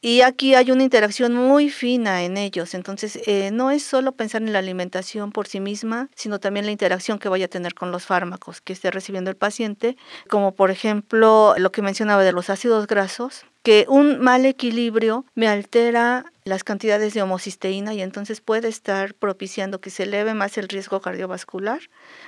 Y 0.01 0.21
aquí 0.21 0.55
hay 0.55 0.71
una 0.71 0.83
interacción 0.83 1.35
muy 1.35 1.71
fina 1.71 2.23
en 2.23 2.37
ellos. 2.37 2.75
Entonces, 2.75 3.19
eh, 3.27 3.51
no 3.51 3.71
es 3.71 3.83
solo 3.83 4.13
pensar 4.13 4.43
en 4.43 4.53
la 4.53 4.59
alimentación 4.59 5.33
por 5.33 5.49
sí 5.49 5.59
misma, 5.59 6.11
sino 6.15 6.39
también 6.39 6.67
la 6.67 6.73
interacción 6.73 7.19
que 7.19 7.29
vaya 7.29 7.47
a 7.47 7.49
tener 7.49 7.75
con 7.75 7.91
los 7.91 8.05
fármacos 8.05 8.61
que 8.61 8.73
esté 8.73 8.91
recibiendo 8.91 9.31
el 9.31 9.37
paciente, 9.37 9.97
como 10.29 10.55
por 10.55 10.71
ejemplo 10.71 11.55
lo 11.57 11.73
que 11.73 11.83
mencionaba 11.83 12.23
de 12.23 12.33
los 12.33 12.51
ácidos 12.51 12.87
grasos, 12.87 13.47
que 13.63 13.87
un 13.89 14.21
mal 14.21 14.47
equilibrio 14.47 15.25
me 15.35 15.49
altera 15.49 16.33
las 16.47 16.63
cantidades 16.63 17.13
de 17.13 17.23
homocisteína 17.23 17.93
y 17.93 18.01
entonces 18.01 18.41
puede 18.41 18.69
estar 18.69 19.15
propiciando 19.15 19.81
que 19.81 19.91
se 19.91 20.05
eleve 20.05 20.33
más 20.33 20.57
el 20.59 20.69
riesgo 20.69 21.01
cardiovascular 21.01 21.81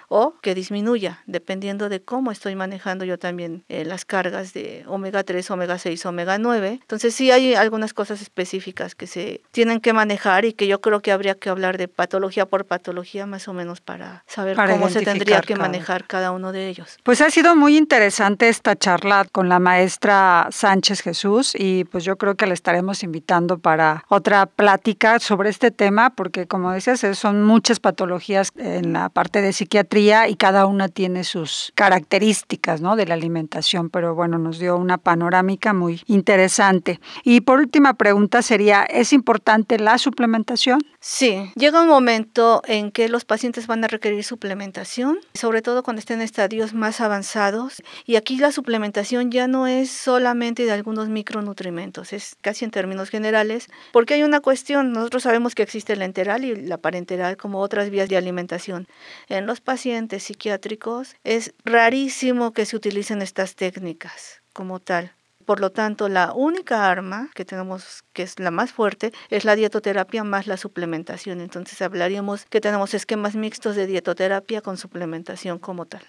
o 0.08 0.34
que 0.42 0.56
disminuya, 0.56 1.22
dependiendo 1.26 1.88
de 1.88 2.02
cómo 2.02 2.32
estoy 2.32 2.56
manejando 2.56 3.04
yo 3.04 3.18
también 3.18 3.64
eh, 3.68 3.84
las 3.84 4.04
cargas 4.04 4.52
de 4.52 4.84
omega 4.88 5.22
3, 5.22 5.48
omega 5.52 5.78
6, 5.78 6.04
omega 6.06 6.36
9. 6.36 6.80
Entonces 6.82 7.14
sí 7.14 7.30
hay 7.30 7.54
algunas 7.54 7.94
cosas 7.94 8.20
específicas 8.20 8.96
que 8.96 9.06
se 9.06 9.40
tienen 9.52 9.80
que 9.80 9.92
manejar 9.92 10.44
y 10.44 10.52
que 10.52 10.66
yo 10.66 10.80
creo 10.80 11.00
que 11.00 11.12
habría 11.12 11.36
que 11.36 11.48
hablar 11.48 11.78
de 11.78 11.86
patología 11.86 12.44
por 12.44 12.64
patología 12.64 13.24
más 13.24 13.46
o 13.46 13.52
menos 13.52 13.80
para 13.80 14.24
saber 14.26 14.56
cómo 14.56 14.88
se 14.88 15.02
tendría 15.02 15.42
que 15.42 15.54
manejar 15.54 16.06
cada 16.08 16.32
uno 16.32 16.50
de 16.50 16.68
ellos. 16.68 16.98
Pues 17.04 17.20
ha 17.20 17.30
sido 17.30 17.54
muy 17.54 17.76
interesante 17.76 18.48
esta 18.48 18.74
charla 18.74 19.26
con 19.30 19.48
la 19.48 19.60
maestra 19.60 20.48
Sánchez 20.50 21.02
Jesús 21.02 21.52
y 21.54 21.84
pues 21.84 22.02
yo 22.02 22.18
creo 22.18 22.34
que 22.34 22.46
le 22.46 22.54
estaremos 22.54 23.04
invitando 23.04 23.58
para 23.58 24.02
otra 24.08 24.46
plática 24.46 25.18
sobre 25.18 25.50
este 25.50 25.70
tema, 25.70 26.10
porque 26.10 26.46
como 26.46 26.72
decías, 26.72 27.04
son 27.16 27.44
muchas 27.44 27.78
patologías 27.78 28.52
en 28.56 28.92
la 28.92 29.08
parte 29.10 29.42
de 29.42 29.52
psiquiatría 29.52 30.28
y 30.28 30.36
cada 30.36 30.66
una 30.66 30.88
tiene 30.88 31.24
sus 31.24 31.72
características 31.74 32.80
¿no? 32.80 32.96
de 32.96 33.06
la 33.06 33.14
alimentación, 33.14 33.90
pero 33.90 34.14
bueno, 34.14 34.38
nos 34.38 34.58
dio 34.58 34.76
una 34.76 34.98
panorámica 34.98 35.72
muy 35.72 36.02
interesante. 36.06 37.00
Y 37.22 37.42
por 37.42 37.58
última 37.58 37.94
pregunta 37.94 38.42
sería, 38.42 38.82
¿es 38.84 39.12
importante 39.12 39.78
la 39.78 39.98
suplementación? 39.98 40.80
Sí, 41.00 41.52
llega 41.54 41.82
un 41.82 41.88
momento 41.88 42.62
en 42.66 42.90
que 42.90 43.08
los 43.08 43.24
pacientes 43.24 43.66
van 43.66 43.84
a 43.84 43.88
requerir 43.88 44.24
suplementación, 44.24 45.18
sobre 45.34 45.62
todo 45.62 45.82
cuando 45.82 46.00
estén 46.00 46.18
en 46.18 46.24
estadios 46.24 46.74
más 46.74 47.00
avanzados, 47.00 47.82
y 48.04 48.16
aquí 48.16 48.38
la 48.38 48.52
suplementación 48.52 49.30
ya 49.30 49.46
no 49.46 49.66
es 49.66 49.90
solamente 49.90 50.64
de 50.64 50.72
algunos 50.72 51.08
micronutrimentos, 51.08 52.12
es 52.12 52.36
casi 52.40 52.64
en 52.64 52.70
términos 52.70 53.10
generales, 53.10 53.68
porque 53.98 54.14
hay 54.14 54.22
una 54.22 54.38
cuestión, 54.38 54.92
nosotros 54.92 55.24
sabemos 55.24 55.56
que 55.56 55.64
existe 55.64 55.96
la 55.96 56.04
enteral 56.04 56.44
y 56.44 56.54
la 56.54 56.78
parenteral 56.78 57.36
como 57.36 57.58
otras 57.58 57.90
vías 57.90 58.08
de 58.08 58.16
alimentación. 58.16 58.86
En 59.28 59.44
los 59.44 59.60
pacientes 59.60 60.22
psiquiátricos 60.22 61.16
es 61.24 61.52
rarísimo 61.64 62.52
que 62.52 62.64
se 62.64 62.76
utilicen 62.76 63.22
estas 63.22 63.56
técnicas 63.56 64.40
como 64.52 64.78
tal. 64.78 65.10
Por 65.44 65.58
lo 65.58 65.72
tanto, 65.72 66.08
la 66.08 66.32
única 66.32 66.88
arma 66.88 67.28
que 67.34 67.44
tenemos, 67.44 68.04
que 68.12 68.22
es 68.22 68.38
la 68.38 68.52
más 68.52 68.70
fuerte, 68.70 69.12
es 69.30 69.44
la 69.44 69.56
dietoterapia 69.56 70.22
más 70.22 70.46
la 70.46 70.58
suplementación. 70.58 71.40
Entonces 71.40 71.82
hablaríamos 71.82 72.44
que 72.44 72.60
tenemos 72.60 72.94
esquemas 72.94 73.34
mixtos 73.34 73.74
de 73.74 73.88
dietoterapia 73.88 74.60
con 74.60 74.76
suplementación 74.76 75.58
como 75.58 75.86
tal. 75.86 76.02